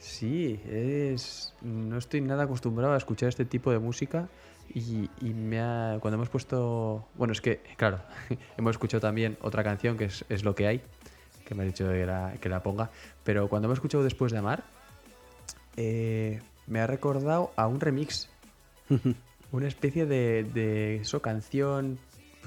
[0.00, 1.54] Sí, es.
[1.62, 4.28] No estoy nada acostumbrado a escuchar este tipo de música.
[4.74, 5.98] Y, y me ha.
[6.00, 7.06] Cuando hemos puesto.
[7.14, 8.00] Bueno, es que, claro,
[8.56, 10.82] hemos escuchado también otra canción que es, es lo que hay.
[11.46, 12.90] Que me ha dicho que la, que la ponga.
[13.24, 14.64] Pero cuando hemos escuchado Después de Amar.
[15.76, 18.28] eh, me ha recordado a un remix.
[19.52, 21.98] Una especie de, de eso, canción.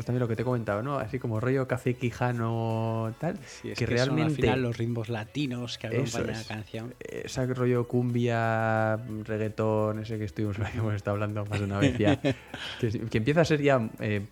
[0.02, 0.98] Pues también lo que te he comentado, ¿no?
[0.98, 3.38] Así como rollo café quijano, tal.
[3.46, 4.32] Sí, es que, que, son realmente.
[4.32, 6.96] al final los ritmos latinos que acompañan la canción.
[7.00, 12.20] ese rollo cumbia, reggaetón, ese que estuvimos hemos estado hablando más de una vez ya,
[12.80, 14.26] que, que empieza a ser ya eh,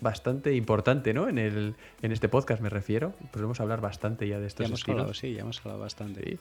[0.00, 1.28] bastante importante, ¿no?
[1.28, 3.14] En el en este podcast me refiero.
[3.32, 5.00] Podemos hablar bastante ya de estos Ya hemos estilos.
[5.00, 6.22] hablado, sí, ya hemos hablado bastante.
[6.22, 6.38] Sí.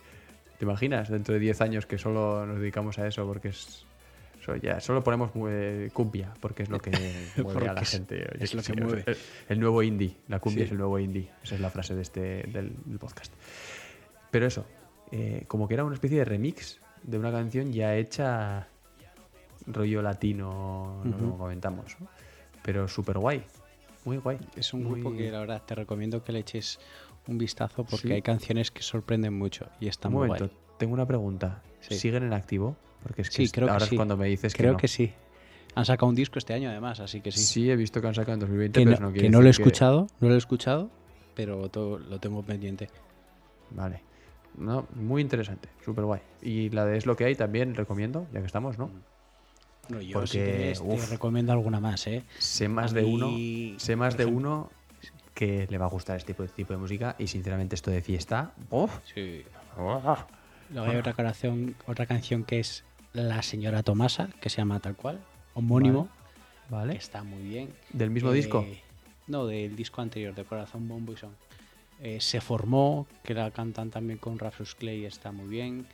[0.59, 3.87] ¿Te imaginas dentro de 10 años que solo nos dedicamos a eso porque es
[4.53, 6.91] eso ya solo ponemos eh, cumbia porque es lo que
[7.43, 8.27] mueve a la gente.
[8.43, 9.03] Es lo que mueve.
[9.07, 9.17] El,
[9.49, 10.65] el nuevo indie, la cumbia Sí.
[10.65, 11.29] es el nuevo indie.
[11.43, 13.33] Esa es la frase de este del, del podcast.
[14.31, 14.65] Pero eso,
[15.11, 18.67] eh, como que era una especie de remix de una canción ya hecha
[19.67, 21.25] rollo latino, no Ujú.
[21.27, 21.95] lo comentamos.
[21.99, 22.07] ¿no?
[22.63, 23.43] Pero súper guay,
[24.03, 24.37] muy guay.
[24.55, 26.79] Es un Muy- grupo que la verdad te recomiendo que le eches
[27.27, 28.13] un vistazo porque Sí.
[28.13, 30.57] hay canciones que sorprenden mucho y están Un muy momento, guay.
[30.77, 31.61] tengo una pregunta.
[31.81, 31.95] Sí.
[31.95, 32.75] ¿Siguen en activo?
[33.05, 33.93] Porque es que Sí, creo que ahora sí.
[33.93, 34.77] es cuando me dices Creo que no.
[34.79, 35.13] que sí.
[35.75, 37.39] Han sacado un disco este año además, así que sí.
[37.39, 39.51] Sí, he visto que han sacado en 2020, que pero no, que no lo he
[39.51, 40.89] que- escuchado, no lo he escuchado,
[41.35, 42.89] pero todo, lo tengo pendiente.
[43.69, 44.01] Vale.
[44.57, 46.21] No, muy interesante, súper guay.
[46.41, 48.89] Y la de Es lo que hay también recomiendo, ya que estamos, ¿no?
[49.89, 51.11] No, yo Porque, si quieres te uf.
[51.11, 52.23] recomiendo alguna más, ¿eh?
[52.39, 53.29] Sé más de uno,
[53.77, 54.69] sé más de ejemplo- uno
[55.35, 58.01] que le va a gustar este tipo de, tipo de música y sinceramente esto de
[58.01, 58.97] fiesta, ¡uf!
[59.13, 59.43] Sí.
[60.71, 62.83] Luego hay otra canción, otra canción que es
[63.15, 65.19] La señora Tomasa, que se llama tal cual,
[65.53, 66.09] homónimo,
[66.69, 66.93] ¿vale?
[66.93, 67.73] que está muy bien.
[67.93, 68.65] ¿Del mismo Eh, disco?
[69.27, 71.33] No, del disco anterior, de Corazón Bombo y Son.
[72.01, 75.85] Eh, se formó, que la cantan también con Rafus Clay, está muy bien.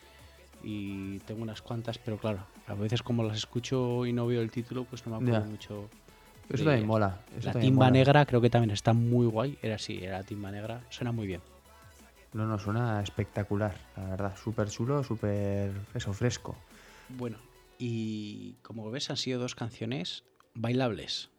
[0.64, 4.50] Y tengo unas cuantas, pero claro, a veces como las escucho y no veo el
[4.50, 5.52] título, pues no me acuerdo Ya.
[5.52, 5.90] mucho.
[6.50, 7.20] Eso también mola.
[7.38, 7.92] eso La timba mola.
[7.92, 9.58] negra creo que también está muy guay.
[9.62, 10.82] Era así, era la timba negra.
[10.90, 11.42] Suena muy bien.
[12.34, 14.36] No, no, suena espectacular, la verdad.
[14.44, 16.56] Súper chulo, súper eso, fresco.
[17.18, 17.38] Bueno,
[17.78, 21.30] y como ves, han sido dos canciones bailables.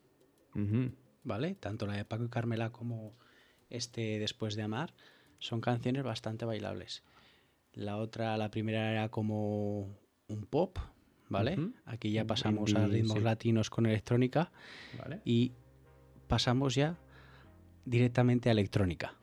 [1.25, 1.55] ¿vale?
[1.55, 3.13] Tanto la de Paco y Carmela como
[3.71, 4.95] este Después de Amar
[5.39, 7.03] son canciones bastante bailables.
[7.73, 9.99] La otra, la primera era como
[10.29, 10.79] un pop,
[11.29, 11.57] ¿vale?
[11.87, 13.25] Aquí ya pasamos a ritmos sí.
[13.25, 14.53] latinos con electrónica
[14.99, 15.21] ¿Vale?
[15.25, 15.53] y
[16.29, 16.99] pasamos ya
[17.85, 19.15] directamente a electrónica,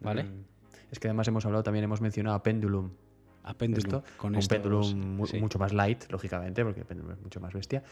[0.00, 0.24] ¿vale?
[0.24, 0.44] Mm.
[0.90, 2.92] Es que además hemos hablado también, hemos mencionado a Pendulum.
[3.50, 3.84] A Pendulum.
[3.86, 5.38] Esto, con un Pendulum mu- sí.
[5.40, 7.82] mucho más light, lógicamente, porque Pendulum es mucho más bestia.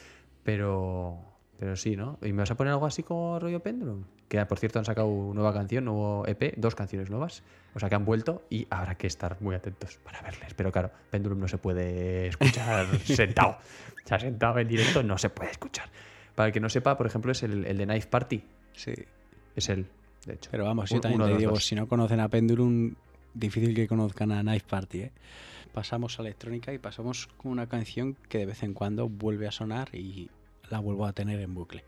[0.45, 1.19] Pero,
[1.59, 2.19] pero sí, ¿no?
[2.23, 4.05] ¿Y me vas a poner algo así como rollo Pendulum?
[4.29, 7.43] Que por cierto han sacado nueva canción, nuevo EP, dos canciones nuevas.
[7.75, 10.55] O sea que han vuelto y habrá que estar muy atentos para verles.
[10.55, 13.59] Pero claro, Pendulum no se puede escuchar sentado.
[14.05, 15.89] O sea, sentado en directo no se puede escuchar.
[16.35, 18.43] Para el que no sepa, por ejemplo, es el, el de Knife Party.
[18.73, 18.93] Sí.
[19.57, 19.87] Es él,
[20.25, 20.51] de hecho.
[20.53, 21.65] Pero vamos, yo también te digo, dos.
[21.67, 22.95] si no conocen a Pendulum,
[23.39, 25.13] difícil que conozcan a Knife Party, ¿eh?
[25.73, 29.53] Pasamos a electrónica y pasamos con una canción que de vez en cuando vuelve a
[29.53, 30.31] sonar y
[30.71, 31.85] la vuelvo a tener en bucle.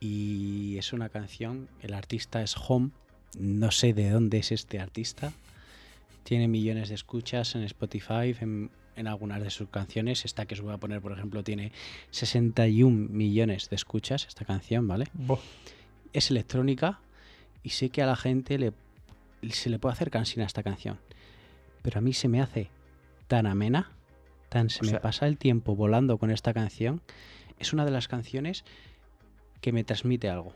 [0.00, 2.90] Y es una canción, el artista es Home,
[3.38, 5.32] no sé de dónde es este artista,
[6.22, 10.60] tiene millones de escuchas en Spotify, en, en algunas de sus canciones, esta que os
[10.60, 11.72] voy a poner, por ejemplo, tiene
[12.10, 15.06] 61 millones de escuchas, esta canción, ¿vale?
[16.12, 17.00] es electrónica
[17.62, 18.72] y sé que a la gente le,
[19.52, 20.98] se le puede hacer cansina a esta canción.
[21.82, 22.70] Pero a mí se me hace
[23.28, 23.90] tan amena,
[24.48, 27.02] tan se O me sea- pasa el tiempo volando con esta canción.
[27.58, 28.64] Es una de las canciones
[29.60, 30.52] que me transmite algo.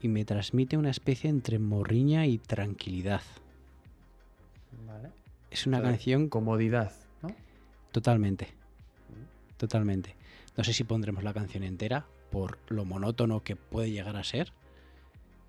[0.00, 3.22] Y me transmite una especie entre morriña y tranquilidad.
[4.86, 5.10] Vale.
[5.50, 7.34] Es una O sea, canción Comodidad, ¿no?
[7.92, 8.48] Totalmente.
[9.56, 10.14] Totalmente.
[10.56, 14.52] No sé si pondremos la canción entera por lo monótono que puede llegar a ser.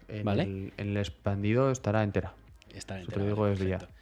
[0.10, 0.44] En, Vale.
[0.44, 2.34] el, en el expandido estará entera.
[2.74, 3.78] Está Eso te lo digo desde ya.
[3.80, 3.96] perfecto.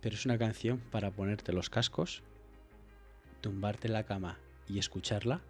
[0.00, 2.22] Pero es una canción para ponerte los cascos,
[3.40, 4.38] tumbarte en la cama
[4.68, 5.40] y escucharla,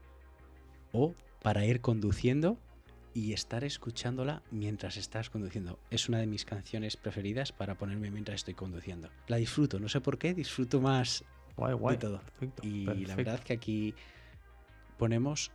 [0.93, 2.59] o para ir conduciendo
[3.15, 5.79] y estar escuchándola mientras estás conduciendo.
[5.91, 9.11] Es una de mis canciones preferidas para ponerme mientras estoy conduciendo.
[9.29, 11.25] La disfruto, no sé por qué, disfruto más
[11.57, 11.97] Guay, guay.
[11.97, 12.21] de todo.
[12.21, 13.95] Perfecto, Y la verdad que aquí
[14.99, 15.51] ponemos,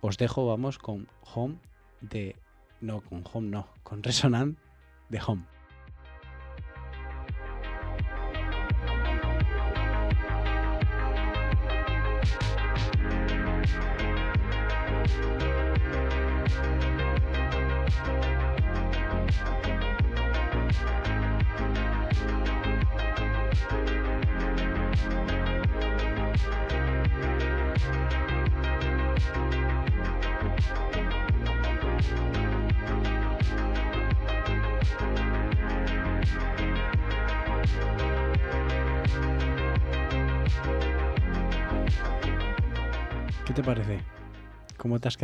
[0.00, 1.56] os dejo, vamos, con Home
[2.00, 2.36] de...
[2.84, 4.58] No, con Home no, con Resonant
[5.08, 5.53] de Home.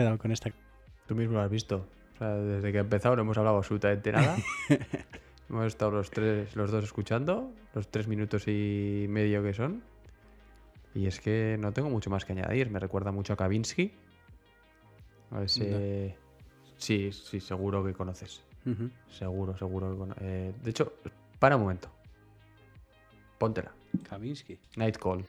[0.00, 0.50] Quedado con esta?
[1.06, 1.86] Tú mismo lo has visto.
[2.14, 4.36] O sea, desde que he empezado no hemos hablado absolutamente nada.
[5.48, 9.82] hemos estado los tres, los dos escuchando, los tres minutos y medio que son.
[10.94, 12.70] Y es que no tengo mucho más que añadir.
[12.70, 13.92] Me recuerda mucho a Kavinsky.
[15.30, 16.16] A ese...
[16.76, 18.42] Sí, sí, seguro que conoces.
[19.10, 20.62] Seguro, seguro que conoces.
[20.62, 20.94] de hecho,
[21.38, 21.88] para un momento.
[23.38, 23.72] Póntela.
[24.08, 24.58] Kavinsky.
[24.76, 25.24] Night Call.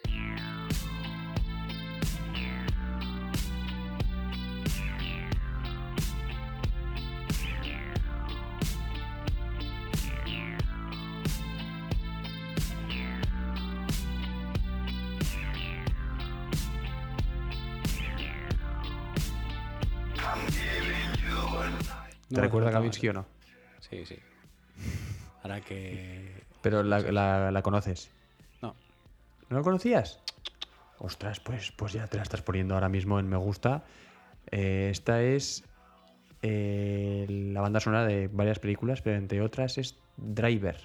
[22.30, 23.26] ¿Te recuerda a Kavinsky o no?
[23.80, 24.16] Sí, sí.
[25.44, 26.44] Ahora que.
[26.62, 28.10] Pero la, la- la conoces.
[28.62, 28.76] No.
[29.50, 30.20] ¿No la conocías?
[31.00, 33.84] Ostras, pues, pues ya te la estás poniendo ahora mismo en me gusta.
[34.52, 35.64] Eh, esta es
[36.44, 40.78] eh, la banda sonora de varias películas, pero entre otras es Driver.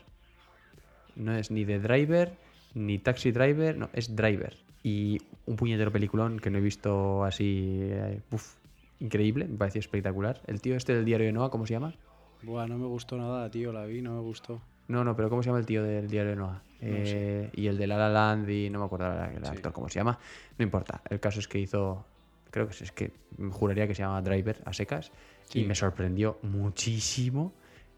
[1.16, 2.32] No es ni de Driver,
[2.74, 4.56] ni Taxi Driver, no, es Driver.
[4.82, 8.54] Y un puñetero peliculón que no he visto así, eh, uf,
[9.00, 10.40] increíble, me pareció espectacular.
[10.46, 11.94] El tío este del diario de Noah, ¿cómo se llama?
[12.42, 13.72] Buah, no me gustó nada, tío.
[13.72, 14.62] La vi, no me gustó.
[14.88, 16.62] No, no, pero ¿cómo se llama el tío del diario de Noah?
[16.80, 19.50] Eh, Y el de La La Land y no me acuerdo el Sí.
[19.50, 20.18] actor cómo se llama.
[20.58, 21.02] No importa.
[21.10, 22.06] El caso es que hizo,
[22.50, 23.12] creo que es, es que
[23.50, 25.10] juraría que se llama Driver a secas
[25.54, 27.54] y me sorprendió muchísimo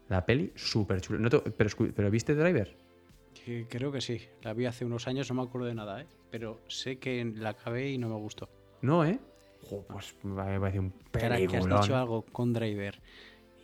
[0.07, 1.19] la peli, súper chula.
[1.19, 2.75] No te- pero, pero ¿viste Driver?
[3.45, 4.21] Que creo que sí.
[4.41, 6.07] La vi hace unos años, no me acuerdo de nada, ¿eh?
[6.31, 8.49] Pero sé que la acabé y no me gustó.
[8.81, 9.19] No, ¿eh?
[9.69, 11.81] Jo, pues me parece un Que Ahora que has peliculón.
[11.81, 12.99] dicho algo con Driver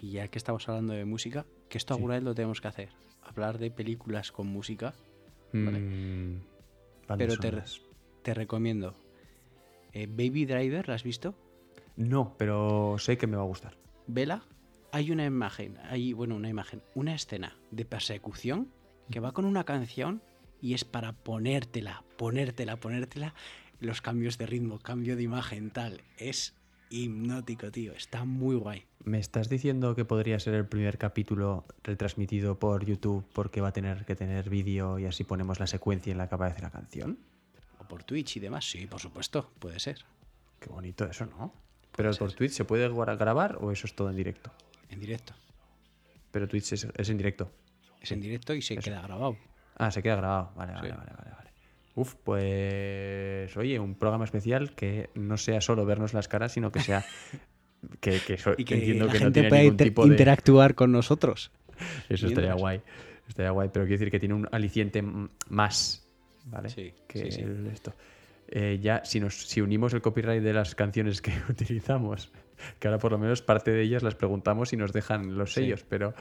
[0.01, 1.97] y ya que estamos hablando de música, que esto Sí.
[1.99, 2.89] alguna vez lo tenemos que hacer.
[3.23, 4.93] Hablar de películas con música.
[5.53, 5.79] vale.
[5.79, 6.41] Mm,
[7.17, 7.51] Pero te,
[8.23, 8.93] te recomiendo.
[9.93, 11.33] eh, Baby Driver, ¿la has visto?
[11.95, 13.77] No, pero sé que me va a gustar.
[14.07, 14.43] Vela.
[14.91, 18.69] Hay una imagen, hay, bueno, una imagen, una escena de persecución
[19.09, 20.21] que va con una canción
[20.61, 23.33] y es para ponértela, ponértela, ponértela,
[23.85, 26.01] los cambios de ritmo, cambio de imagen, tal.
[26.17, 26.53] Es
[26.89, 27.93] hipnótico, tío.
[27.93, 28.85] Está muy guay.
[29.03, 33.73] ¿Me estás diciendo que podría ser el primer capítulo retransmitido por YouTube porque va a
[33.73, 37.19] tener que tener vídeo y así ponemos la secuencia en la que aparece la canción?
[37.79, 39.97] O por Twitch y demás, sí, por supuesto, puede ser.
[40.59, 41.53] Qué bonito eso, ¿no?
[41.95, 44.51] Pero por Twitch se puede gra- grabar o eso es todo en directo?
[44.89, 45.33] En directo.
[46.31, 47.51] Pero Twitch es, es en directo.
[48.01, 49.37] Es en directo y se queda grabado.
[49.77, 50.51] Ah, se queda grabado.
[50.55, 50.95] Vale, vale, Sí.
[50.97, 51.44] vale, vale, vale.
[51.95, 56.81] Uf, pues oye, un programa especial que no sea solo vernos las caras, sino que
[56.81, 57.05] sea
[58.01, 60.09] que, que so- Y que entiendo la que no gente tiene pueda inter- tipo de
[60.09, 61.51] interactuar con nosotros.
[62.09, 62.81] Eso estaría guay.
[63.27, 65.03] Estaría guay, pero quiero decir que tiene un aliciente
[65.49, 66.07] más,
[66.45, 66.69] ¿vale?
[66.69, 67.41] Sí, que sí, sí.
[67.41, 67.93] el- esto.
[68.47, 72.31] Eh, ya, si, nos, si unimos el copyright de las canciones que utilizamos,
[72.79, 75.61] que ahora por lo menos parte de ellas las preguntamos y nos dejan los Sí.
[75.61, 76.13] sellos, pero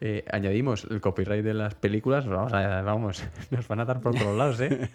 [0.00, 4.36] eh, añadimos el copyright de las películas, vamos, vamos, nos van a dar por todos
[4.36, 4.90] lados, ¿eh?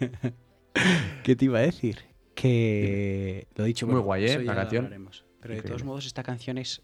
[1.24, 1.98] ¿Qué te iba a decir?
[2.34, 4.38] Que lo dicho, Muy bueno, guay, ¿eh?
[4.42, 4.86] La canción.
[4.88, 5.62] Pero de Increíble.
[5.68, 6.82] todos modos, esta canción es.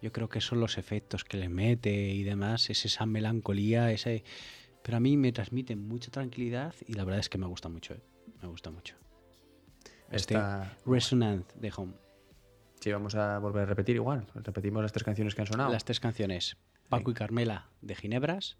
[0.00, 4.24] Yo creo que son los efectos que le mete y demás, es esa melancolía, ese.
[4.82, 7.94] Pero a mí me transmite mucha tranquilidad y la verdad es que me gusta mucho,
[7.94, 8.00] ¿eh?
[8.42, 8.96] Me gusta mucho.
[10.10, 10.36] Este
[10.86, 11.92] Resonant de Home.
[12.82, 14.26] Sí, vamos a volver a repetir igual.
[14.34, 15.70] Repetimos las tres canciones que han sonado.
[15.72, 16.56] Las tres canciones.
[16.88, 18.56] Paco y Carmela de Ginebras,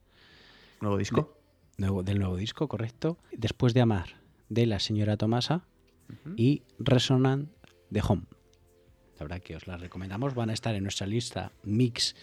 [0.80, 1.36] Nuevo disco.
[1.76, 3.18] nuevo- del nuevo disco, correcto.
[3.32, 5.64] Después de Amar, de la señora Tomasa.
[6.36, 7.50] Y Resonant
[7.90, 8.22] de Home.
[9.18, 10.34] La verdad que os las recomendamos.
[10.34, 12.14] Van a estar en nuestra lista Mix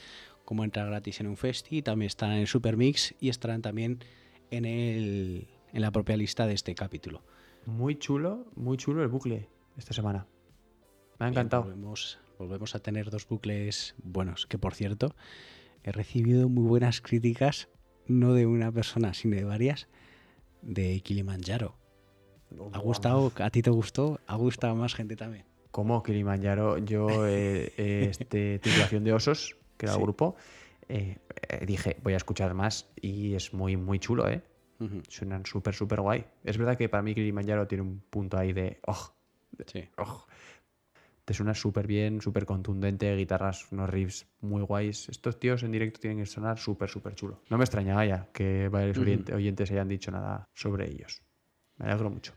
[0.45, 1.77] como entra gratis en un festi.
[1.77, 3.99] y También estarán en Super Mix y estarán también
[4.51, 7.23] en, el, en la propia lista de este capítulo.
[7.65, 10.27] Muy chulo, muy chulo el bucle esta semana.
[11.19, 11.63] Me ha Bien, encantado.
[11.63, 14.47] volvemos, volvemos a tener dos bucles buenos.
[14.47, 15.15] Que por cierto,
[15.83, 17.67] he recibido muy buenas críticas,
[18.07, 19.87] no de una persona, sino de varias,
[20.61, 21.75] de Kilimanjaro.
[22.73, 23.31] ¿Ha gustado?
[23.37, 24.19] ¿A ti te gustó?
[24.27, 25.45] ¿Ha gustado más gente también?
[25.71, 30.35] como Kilimanjaro, yo, eh, eh, este, titulación de osos, que era el grupo,
[30.89, 34.41] eh, eh, dije, voy a escuchar más y es muy, muy chulo, ¿eh?
[35.09, 36.25] Suenan súper, súper guay.
[36.43, 39.13] Es verdad que para mí Kilimanjaro tiene un punto ahí de, oh,
[39.67, 39.87] Sí.
[39.97, 40.25] oh.
[41.29, 45.09] Te suena súper bien, súper contundente, guitarras, unos riffs muy guays.
[45.09, 47.43] Estos tíos en directo tienen que sonar súper, súper chulo.
[47.51, 49.05] No me extrañaba ya que varios Ujú.
[49.05, 51.21] oyente- oyentes hayan dicho nada sobre ellos.
[51.77, 52.33] Me alegro mucho.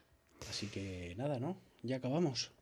[0.51, 1.57] Así que nada, ¿no?
[1.83, 2.53] Ya acabamos.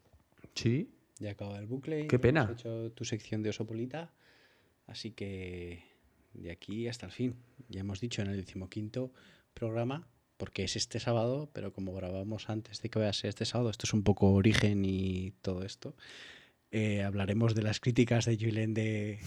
[0.55, 2.07] Sí, Ya acaba el bucle.
[2.07, 2.43] Qué pena.
[2.45, 4.13] Hemos hecho tu sección de Osopolita.
[4.87, 5.83] Así que
[6.33, 7.35] de aquí hasta el fin.
[7.69, 9.13] Ya hemos dicho en el decimoquinto
[9.53, 10.07] programa,
[10.41, 13.69] porque es este sábado, pero como grabamos antes de que vaya a ser este sábado,
[13.69, 15.95] esto es un poco origen y todo esto.
[16.73, 19.19] eh, hablaremos de las críticas de Julen de,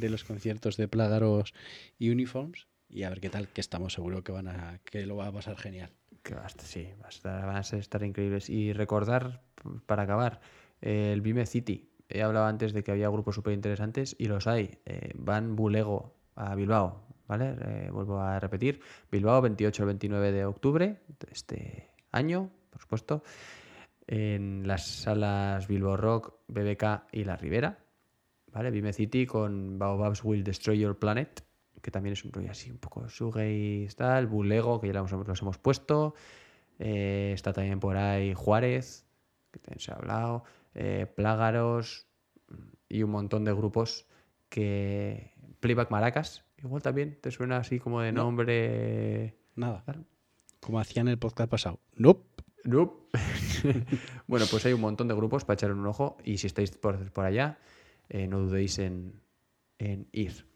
[0.00, 1.54] los conciertos de Plágaros
[1.98, 2.66] y Uniforms.
[2.90, 5.32] Y a ver qué tal, que estamos seguros que van a que lo va a
[5.32, 5.90] pasar genial.
[6.22, 8.50] Que va a estar- sí, va a estar- van a estar increíbles.
[8.50, 9.42] Y recordar,
[9.86, 10.40] para acabar,
[10.82, 11.88] eh, el Vime City.
[12.08, 14.78] He hablado antes de que había grupos súper interesantes y los hay.
[14.84, 18.80] Eh, van Bulego a Bilbao, Eh, vuelvo a repetir.
[19.10, 23.22] Bilbao, 28 al 29 de octubre de este año, por supuesto.
[24.06, 27.78] En las salas Bilbao Rock, BBK y La Ribera.
[28.52, 28.70] ¿Vale?
[28.70, 31.44] Vime City con Baobabs Will Destroy Your Planet,
[31.82, 33.06] que también es un rollo así, un poco
[33.46, 34.26] y tal.
[34.26, 36.14] Bulego, que ya los, los hemos puesto.
[36.78, 39.04] Eh, está también por ahí Juárez,
[39.50, 40.44] que también se ha hablado.
[40.74, 42.06] eh, Plágaros
[42.48, 42.54] mm,
[42.88, 44.06] y un montón de grupos
[44.48, 48.24] que Playback Maracas, igual también te suena así como de No.
[48.24, 49.34] nombre...
[49.56, 49.82] Nada.
[49.84, 50.04] Claro.
[50.60, 51.80] Como hacían el podcast pasado.
[51.96, 52.42] Nope.
[52.64, 53.08] Nope.
[54.26, 57.10] bueno, pues hay un montón de grupos para echarle un ojo y si estáis por,
[57.12, 57.58] por allá,
[58.08, 59.20] eh, no dudéis en,
[59.78, 60.46] en ir.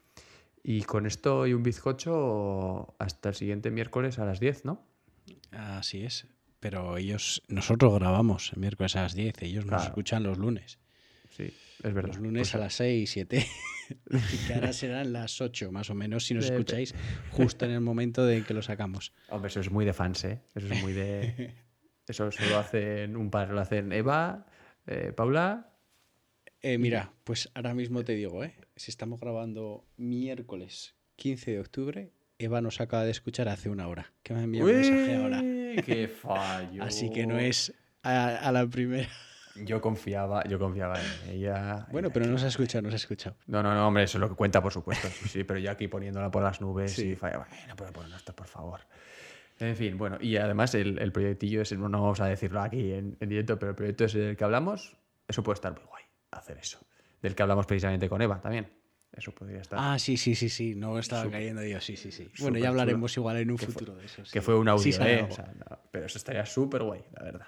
[0.64, 4.84] Y con esto y un bizcocho hasta el siguiente miércoles a las 10, ¿no?
[5.50, 6.26] Así es.
[6.60, 10.78] Pero ellos, nosotros grabamos el miércoles a las 10, ellos nos escuchan los lunes.
[11.30, 11.44] Sí,
[11.82, 12.08] es verdad.
[12.10, 13.46] Los lunes Pues, a las 6, 7.
[14.32, 16.94] y que ahora serán las 8 más o menos si nos escucháis
[17.30, 19.12] justo en el momento de que lo sacamos.
[19.28, 20.40] Hombre, eso es muy de fans, ¿eh?
[20.54, 21.54] Eso es muy de...
[22.08, 24.46] Eso solo hacen un par, lo hacen Eva,
[24.86, 25.68] eh, Paula...
[26.60, 28.54] Eh, mira, pues ahora mismo te digo, ¿eh?
[28.76, 34.12] Si estamos grabando miércoles 15 de octubre, Eva nos acaba de escuchar hace una hora.
[34.22, 35.40] Que me ha enviado un mensaje ahora.
[35.84, 36.84] ¡Qué fallo!
[36.84, 39.08] Así que no es a, a la primera.
[39.56, 41.86] Yo confiaba, yo confiaba en ella.
[41.90, 43.36] Bueno, pero no se ha escuchado, no se ha escuchado.
[43.46, 45.08] No, no, no, hombre, eso es lo que cuenta, por supuesto.
[45.08, 47.10] Sí, sí, pero yo aquí poniéndola por las nubes Sí.
[47.10, 47.38] y falla.
[47.38, 48.80] Bueno, pero bueno, esto, por favor.
[49.60, 53.16] En fin, bueno, y además el, el proyectillo es, no vamos a decirlo aquí en,
[53.20, 54.96] en directo, pero el proyecto es del que hablamos,
[55.28, 56.80] eso puede estar muy guay, hacer eso.
[57.20, 58.68] Del que hablamos precisamente con Eva también.
[59.12, 59.78] Eso podría estar.
[59.80, 60.74] Ah, sí, sí, sí, sí.
[60.74, 62.30] No estaba Súper- cayendo yo, sí, sí, sí.
[62.40, 63.24] Bueno, ya hablaremos chulo.
[63.24, 64.22] igual en un Que fue- futuro de eso.
[64.22, 64.40] que sí.
[64.40, 65.26] fue un audio, Sí ¿eh?
[65.30, 67.46] O sea, no, pero eso estaría súper guay, la verdad.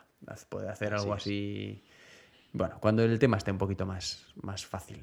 [0.50, 1.22] Poder hacer Así algo es.
[1.22, 1.84] así.
[2.54, 5.02] Bueno, cuando el tema esté un poquito más, más fácil.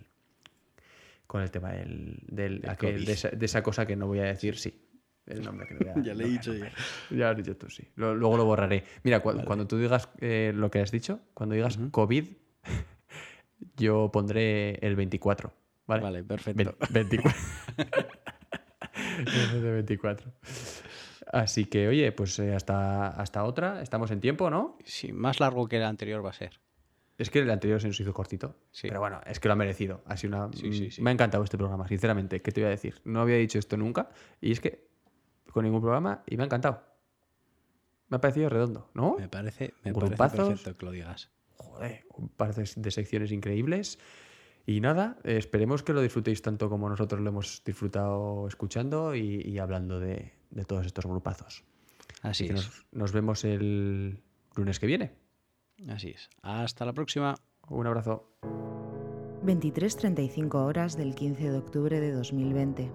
[1.27, 4.57] Con el tema del, aquel- de, esa, de esa cosa que no voy a decir,
[4.57, 4.87] sí.
[5.25, 6.71] El nombre que no voy a Ya le he dicho nombrar.
[7.09, 7.87] Ya lo has dicho tú, sí.
[7.95, 8.83] Lo- luego lo borraré.
[9.03, 9.43] Mira, cu- Vale.
[9.45, 11.77] cuando tú digas eh, lo que has dicho, cuando digas.
[11.91, 12.25] COVID,
[13.77, 15.53] yo pondré el 24.
[15.87, 16.75] Vale, Vale, perfecto.
[16.89, 17.39] Ve- 24.
[19.27, 20.31] Ese de 24.
[21.33, 23.81] Así que, oye, pues eh, hasta, hasta otra.
[23.81, 24.77] Estamos en tiempo, ¿no?
[24.85, 26.59] Sí, más largo que el anterior va a ser.
[27.21, 28.55] Es que el anterior se nos hizo cortito.
[28.71, 28.87] Sí.
[28.87, 30.01] Pero bueno, es que lo ha merecido.
[30.07, 30.51] Ha sido una...
[30.57, 31.01] Sí, sí, sí.
[31.03, 32.41] Me ha encantado este programa, sinceramente.
[32.41, 32.99] ¿Qué te voy a decir?
[33.05, 34.09] No había dicho esto nunca.
[34.41, 34.87] Y es que
[35.51, 36.81] con ningún programa y me ha encantado.
[38.09, 39.17] Me ha parecido redondo, ¿no?
[39.19, 41.29] Me parece, me parece perfecto que lo digas.
[41.57, 43.99] Joder, un par de, de secciones increíbles.
[44.65, 49.59] Y nada, esperemos que lo disfrutéis tanto como nosotros lo hemos disfrutado escuchando y, y
[49.59, 51.63] hablando de, de todos estos grupazos.
[52.23, 52.51] Así es.
[52.53, 54.23] nos, nos vemos el
[54.55, 55.20] lunes que viene.
[55.87, 56.29] Así es.
[56.41, 57.35] Hasta la próxima.
[57.69, 58.27] Un abrazo.
[59.43, 62.91] 23.35 horas del 15 de octubre de 2020.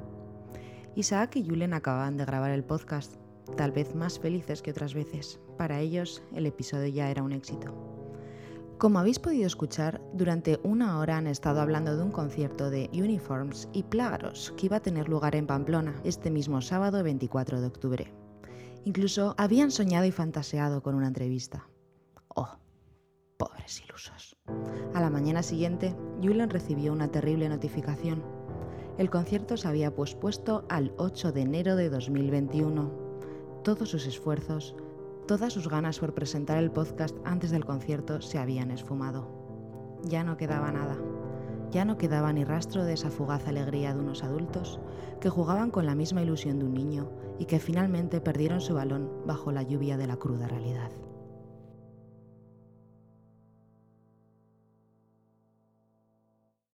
[0.94, 3.16] Isaac y Julen acababan de grabar el podcast,
[3.56, 5.40] tal vez más felices que otras veces.
[5.58, 7.74] Para ellos, el episodio ya era un éxito.
[8.78, 13.68] Como habéis podido escuchar, durante una hora han estado hablando de un concierto de Uniforms
[13.72, 18.12] y Plágaros que iba a tener lugar en Pamplona este mismo sábado 24 de octubre.
[18.84, 21.66] Incluso habían soñado y fantaseado con una entrevista.
[22.28, 22.58] Oh,
[23.36, 24.36] pobres ilusos.
[24.94, 28.22] A la mañana siguiente, Julen recibió una terrible notificación.
[28.98, 32.90] El concierto se había pospuesto al 8 de enero de 2021.
[33.62, 34.74] Todos sus esfuerzos,
[35.26, 39.28] todas sus ganas por presentar el podcast antes del concierto se habían esfumado.
[40.04, 40.96] Ya no quedaba nada.
[41.70, 44.80] Ya no quedaba ni rastro de esa fugaz alegría de unos adultos
[45.20, 49.10] que jugaban con la misma ilusión de un niño y que finalmente perdieron su balón
[49.26, 50.90] bajo la lluvia de la cruda realidad.